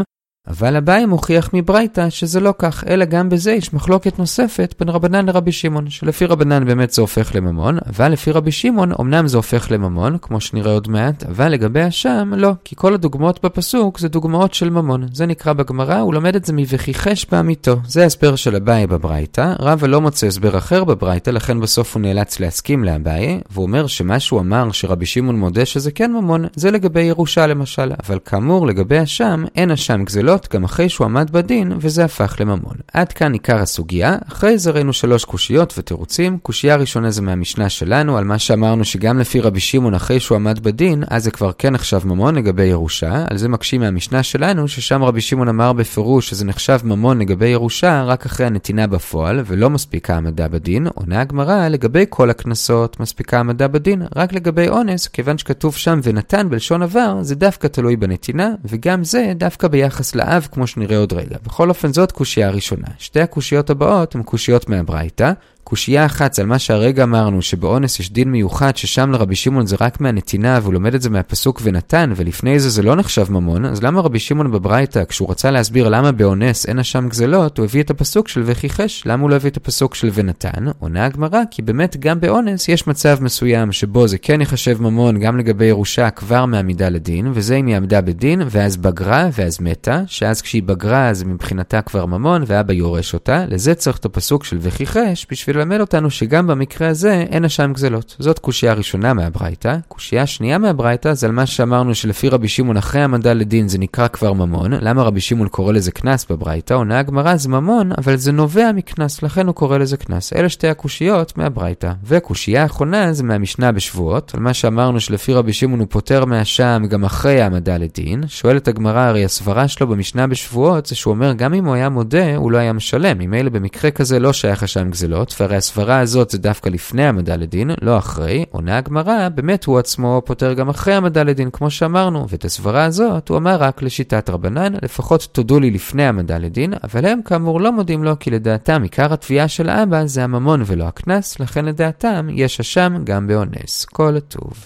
אבל 0.50 0.76
אביי 0.76 1.06
מוכיח 1.06 1.50
מברייתא 1.54 2.10
שזה 2.10 2.40
לא 2.40 2.54
כך, 2.58 2.84
אלא 2.88 3.06
גם 3.06 3.30
בזה 3.30 3.52
יש 3.52 3.74
מחלוקת 3.74 4.20
נוספת 4.20 4.76
בין 4.80 4.90
רבנן 4.90 5.26
לרבי 5.26 5.52
שמעון, 5.52 5.90
שלפי 5.90 6.26
רבנן 6.26 6.66
באמת 6.66 6.92
זה 6.92 7.02
הופך 7.02 7.36
לממון, 7.36 7.78
אבל 7.90 8.12
לפי 8.12 8.32
רבי 8.32 8.52
שמעון 8.52 8.92
אמנם 9.02 9.28
זה 9.28 9.38
הופך 9.38 9.72
לממון, 9.72 10.18
כמו 10.22 10.42
שנראה 10.42 10.72
עוד 10.74 10.90
מעט, 10.90 11.24
אבל 11.24 11.48
לגבי 11.50 11.82
השם 11.82 12.34
לא, 12.36 12.52
כי 12.64 12.76
כל 12.76 12.94
הדוגמאות 12.94 13.46
בפסוק 13.46 14.00
זה 14.00 14.10
דוגמאות 14.10 14.54
של 14.54 14.70
ממון. 14.70 15.06
זה 15.14 15.26
נקרא 15.26 15.54
בגמרא, 15.54 16.00
הוא 16.00 16.14
לומד 16.14 16.36
את 16.36 16.46
זה 16.46 16.54
מ"וכיחש 16.54 17.26
בעמיתו". 17.32 17.76
זה 17.88 18.04
ההסבר 18.04 18.36
של 18.36 18.56
אביי 18.56 18.88
בברייתא, 18.88 19.54
רבא 19.60 19.88
לא 19.88 20.02
מוצא 20.02 20.28
הסבר 20.28 20.58
אחר 20.58 20.84
בברייתא, 20.84 21.30
לכן 21.30 21.60
בסוף 21.60 21.96
הוא 21.96 22.02
נאלץ 22.02 22.40
להסכים 22.40 22.84
לאביי, 22.84 23.42
והוא 23.52 23.66
אומר 23.66 23.88
שמה 23.88 24.20
שהוא 24.20 24.40
אמר 24.40 24.72
שרבי 24.72 25.06
שמעון 25.06 25.40
מודה 25.40 25.66
שזה 25.66 25.92
כן 25.92 26.12
ממון, 26.12 26.46
זה 26.56 26.72
לגבי 26.72 27.02
ירושה 27.02 27.48
למשל, 27.48 27.92
אבל 28.08 28.20
כאמור 28.26 28.68
לגבי 28.68 28.98
השם, 28.98 29.44
אין 29.56 29.72
השם 29.72 30.04
גזלות 30.04 30.37
להיות 30.38 30.54
גם 30.54 30.64
אחרי 30.64 30.90
שהוא 30.90 31.06
עמד 31.06 31.32
בדין, 31.32 31.72
וזה 31.78 32.06
הפך 32.06 32.36
לממון. 32.40 32.76
עד 32.94 33.14
כאן 33.14 33.34
עיקר 33.34 33.58
הסוגיה, 33.58 34.16
אחרי 34.28 34.58
זה 34.58 34.72
ראינו 34.72 34.94
שלוש 34.94 35.26
קושיות 35.26 35.74
ותירוצים. 35.78 36.38
קושייה 36.38 36.76
ראשונה 36.76 37.12
זה 37.12 37.22
מהמשנה 37.22 37.70
שלנו, 37.70 38.18
על 38.18 38.24
מה 38.24 38.40
שאמרנו 38.40 38.86
שגם 38.86 39.20
לפי 39.20 39.40
רבי 39.40 39.60
שמעון 39.60 39.94
אחרי 39.94 40.20
שהוא 40.20 40.36
עמד 40.36 40.60
בדין, 40.60 41.04
אז 41.08 41.24
זה 41.24 41.32
כבר 41.32 41.52
כן 41.58 41.74
נחשב 41.74 42.00
ממון 42.06 42.36
לגבי 42.36 42.64
ירושה. 42.64 43.26
על 43.30 43.38
זה 43.38 43.50
מקשים 43.50 43.82
מהמשנה 43.82 44.24
שלנו, 44.24 44.68
ששם 44.68 45.04
רבי 45.04 45.22
שמעון 45.22 45.48
אמר 45.48 45.74
בפירוש 45.74 46.30
שזה 46.30 46.46
נחשב 46.46 46.80
ממון 46.84 47.20
לגבי 47.20 47.48
ירושה 47.48 48.04
רק 48.04 48.26
אחרי 48.26 48.46
הנתינה 48.46 48.88
בפועל, 48.88 49.42
ולא 49.46 49.70
מספיקה 49.70 50.14
העמדה 50.14 50.48
בדין. 50.48 50.88
עונה 50.96 51.22
הגמרא, 51.22 51.68
לגבי 51.68 52.06
כל 52.10 52.30
הקנסות 52.30 53.00
מספיקה 53.00 53.38
העמדה 53.38 53.68
בדין, 53.68 54.02
רק 54.16 54.34
לגבי 54.34 54.68
אונס, 54.68 55.08
כיוון 55.08 55.38
שכתוב 55.38 55.76
שם 55.76 56.00
ונתן 56.04 56.50
בלשון 56.50 56.82
עבר, 56.82 57.18
זה 57.22 57.36
דווקא 57.36 57.68
תלוי 57.68 57.96
בנתינה, 57.96 58.50
וגם 58.66 59.04
זה 59.04 59.34
דווקא 59.36 59.68
ביחס 59.68 60.16
האב, 60.28 60.48
כמו 60.52 60.68
שנראה 60.68 60.98
עוד 60.98 61.14
רגע. 61.14 61.38
בכל 61.44 61.70
אופן, 61.70 61.94
זאת 61.94 62.12
קושייה 62.12 62.50
ראשונה. 62.50 62.88
שתי 62.98 63.22
הקושיות 63.22 63.70
הבאות 63.70 64.16
הן 64.16 64.24
קושיות 64.24 64.70
מהברייתא. 64.70 65.32
קושייה 65.70 66.06
אחת 66.06 66.34
זה 66.34 66.42
על 66.42 66.48
מה 66.48 66.60
שהרגע 66.60 67.04
אמרנו, 67.04 67.42
שבאונס 67.42 68.00
יש 68.00 68.12
דין 68.12 68.32
מיוחד, 68.32 68.78
ששם 68.78 69.12
לרבי 69.12 69.36
שמעון 69.36 69.66
זה 69.66 69.76
רק 69.80 70.02
מהנתינה, 70.02 70.60
והוא 70.62 70.74
לומד 70.74 70.96
את 70.96 71.02
זה 71.02 71.10
מהפסוק 71.10 71.62
ונתן, 71.64 72.14
ולפני 72.16 72.60
זה 72.60 72.70
זה 72.70 72.82
לא 72.82 72.96
נחשב 72.96 73.32
ממון, 73.32 73.66
אז 73.66 73.84
למה 73.84 74.02
רבי 74.02 74.20
שמעון 74.20 74.52
בברייתא, 74.52 75.04
כשהוא 75.06 75.32
רצה 75.32 75.52
להסביר 75.52 75.90
למה 75.90 76.12
באונס 76.12 76.66
אין 76.66 76.80
אשם 76.80 77.10
גזלות, 77.10 77.58
הוא 77.58 77.66
הביא 77.66 77.84
את 77.84 77.90
הפסוק 77.90 78.28
של 78.28 78.42
וכיחש? 78.46 79.04
למה 79.06 79.22
הוא 79.22 79.30
לא 79.30 79.36
הביא 79.36 79.50
את 79.50 79.58
הפסוק 79.58 79.96
של 79.96 80.10
ונתן? 80.14 80.66
עונה 80.80 81.06
הגמרא, 81.06 81.42
כי 81.52 81.62
באמת 81.62 81.98
גם 82.00 82.20
באונס 82.20 82.70
יש 82.70 82.88
מצב 82.88 83.18
מסוים 83.22 83.72
שבו 83.72 84.08
זה 84.08 84.18
כן 84.18 84.42
יחשב 84.42 84.82
ממון 84.82 85.20
גם 85.20 85.38
לגבי 85.38 85.66
ירושה 85.66 86.10
כבר 86.10 86.46
מעמידה 86.46 86.90
לדין, 86.90 87.32
וזה 87.34 87.56
אם 87.56 87.66
היא 87.66 87.76
עמדה 87.76 88.02
בדין, 88.02 88.42
ואז 88.50 88.78
בגרה, 88.78 89.30
ואז 89.34 89.62
מתה, 89.62 90.02
שאז 90.06 90.42
כשהיא 90.42 90.64
בגרה 90.64 91.14
זה 91.14 91.26
מבחינתה 91.26 91.82
כבר 91.82 92.06
ממון, 92.06 92.44
ואבא 92.48 92.74
יורש 92.74 93.14
אותה, 93.14 93.46
לזה 93.48 93.76
צריך 93.76 93.98
את 93.98 94.06
הפסוק 94.06 94.44
של 94.44 94.58
וכיחש, 94.62 95.28
בשביל 95.32 95.57
ללמד 95.58 95.80
אותנו 95.80 96.10
שגם 96.10 96.48
במקרה 96.48 96.88
הזה 96.88 97.14
אין 97.14 97.46
אשם 97.46 97.72
גזלות. 97.74 98.16
זאת 98.20 98.40
קושייה 98.40 98.74
ראשונה 98.74 99.14
מהברייתא. 99.14 99.78
קושייה 99.88 100.26
שנייה 100.26 100.58
מהברייתא 100.58 101.14
זה 101.14 101.28
על 101.28 101.32
מה 101.32 101.46
שאמרנו 101.46 101.96
שלפי 101.96 102.30
רבי 102.30 102.48
שמעון 102.48 102.78
אחרי 102.78 103.02
העמדה 103.02 103.34
לדין 103.34 103.68
זה 103.68 103.78
נקרא 103.78 104.08
כבר 104.08 104.34
ממון. 104.34 104.74
למה 104.74 105.04
רבי 105.04 105.22
שמעון 105.22 105.48
קורא 105.48 105.74
לזה 105.74 105.92
קנס 105.92 106.26
בברייתא? 106.30 106.74
עונה 106.74 107.00
הגמרא 107.00 107.36
זה 107.36 107.50
ממון, 107.50 107.92
אבל 107.98 108.16
זה 108.16 108.32
נובע 108.32 108.72
מקנס, 108.72 109.24
לכן 109.24 109.48
הוא 109.48 109.56
קורא 109.56 109.78
לזה 109.78 109.98
קנס. 109.98 110.34
אלה 110.34 110.50
שתי 110.50 110.68
הקושיות 110.68 111.38
מהברייתא. 111.38 111.92
וקושייה 112.04 112.64
האחרונה 112.64 113.14
זה 113.14 113.24
מהמשנה 113.24 113.72
בשבועות, 113.72 114.32
על 114.34 114.40
מה 114.40 114.54
שאמרנו 114.54 115.00
שלפי 115.00 115.34
רבי 115.34 115.54
שמעון 115.54 115.80
הוא 115.80 115.88
פוטר 115.90 116.26
מהשם 116.26 116.84
גם 116.90 117.04
אחרי 117.04 117.42
העמדה 117.42 117.78
לדין. 117.78 118.24
שואלת 118.28 118.68
הגמרא, 118.68 119.00
הרי 119.00 119.26
הסברה 119.26 119.68
שלו 119.68 119.88
במשנה 119.88 120.28
בשבועות 120.28 120.86
זה 120.86 120.96
שהוא 120.96 121.14
אומר 121.14 121.34
גם 121.34 121.54
אם 121.54 121.66
הוא 121.66 121.76
היה 121.76 121.90
מודה, 121.90 122.36
הוא 122.36 122.52
לא 122.52 122.58
היה 122.58 122.74
משלם. 122.74 123.18
ממילא 123.18 123.50
במקרה 123.50 123.92
כזה 123.92 124.20
לא 124.20 124.34
שייך 124.34 124.64
השם 124.64 124.90
גזלות, 124.90 125.32
והרי 125.48 125.58
הסברה 125.58 126.00
הזאת 126.00 126.30
זה 126.30 126.38
דווקא 126.38 126.70
לפני 126.70 127.06
העמדה 127.06 127.36
לדין, 127.36 127.72
לא 127.82 127.98
אחרי. 127.98 128.46
עונה 128.52 128.78
הגמרא, 128.78 129.30
באמת 129.30 129.66
הוא 129.66 129.80
עצמו 129.80 130.22
פותר 130.26 130.54
גם 130.54 130.70
אחרי 130.70 130.94
העמדה 130.94 131.24
לדין, 131.24 131.50
כמו 131.52 131.70
שאמרנו, 131.70 132.30
ואת 132.30 132.46
הסברה 132.46 132.84
הזאת 132.84 133.30
הוא 133.30 133.38
אמר 133.38 133.56
רק 133.56 133.82
לשיטת 133.82 134.30
רבנן, 134.30 134.74
לפחות 134.84 135.28
תודו 135.32 135.60
לי 135.60 135.72
לפני 135.72 136.06
העמדה 136.06 136.38
לדין, 136.38 136.74
אבל 136.84 137.06
הם 137.06 137.22
כאמור 137.26 137.62
לא 137.62 137.72
מודים 137.72 138.04
לו, 138.04 138.20
כי 138.20 138.32
לדעתם 138.32 138.84
עיקר 138.84 139.14
התביעה 139.14 139.48
של 139.48 139.70
אבא 139.70 140.06
זה 140.06 140.24
הממון 140.24 140.64
ולא 140.66 140.84
הקנס, 140.84 141.40
לכן 141.40 141.66
לדעתם 141.66 142.28
יש 142.32 142.60
אשם 142.60 142.98
גם 143.04 143.28
באונס. 143.28 143.86
כל 143.86 144.18
הטוב. 144.18 144.66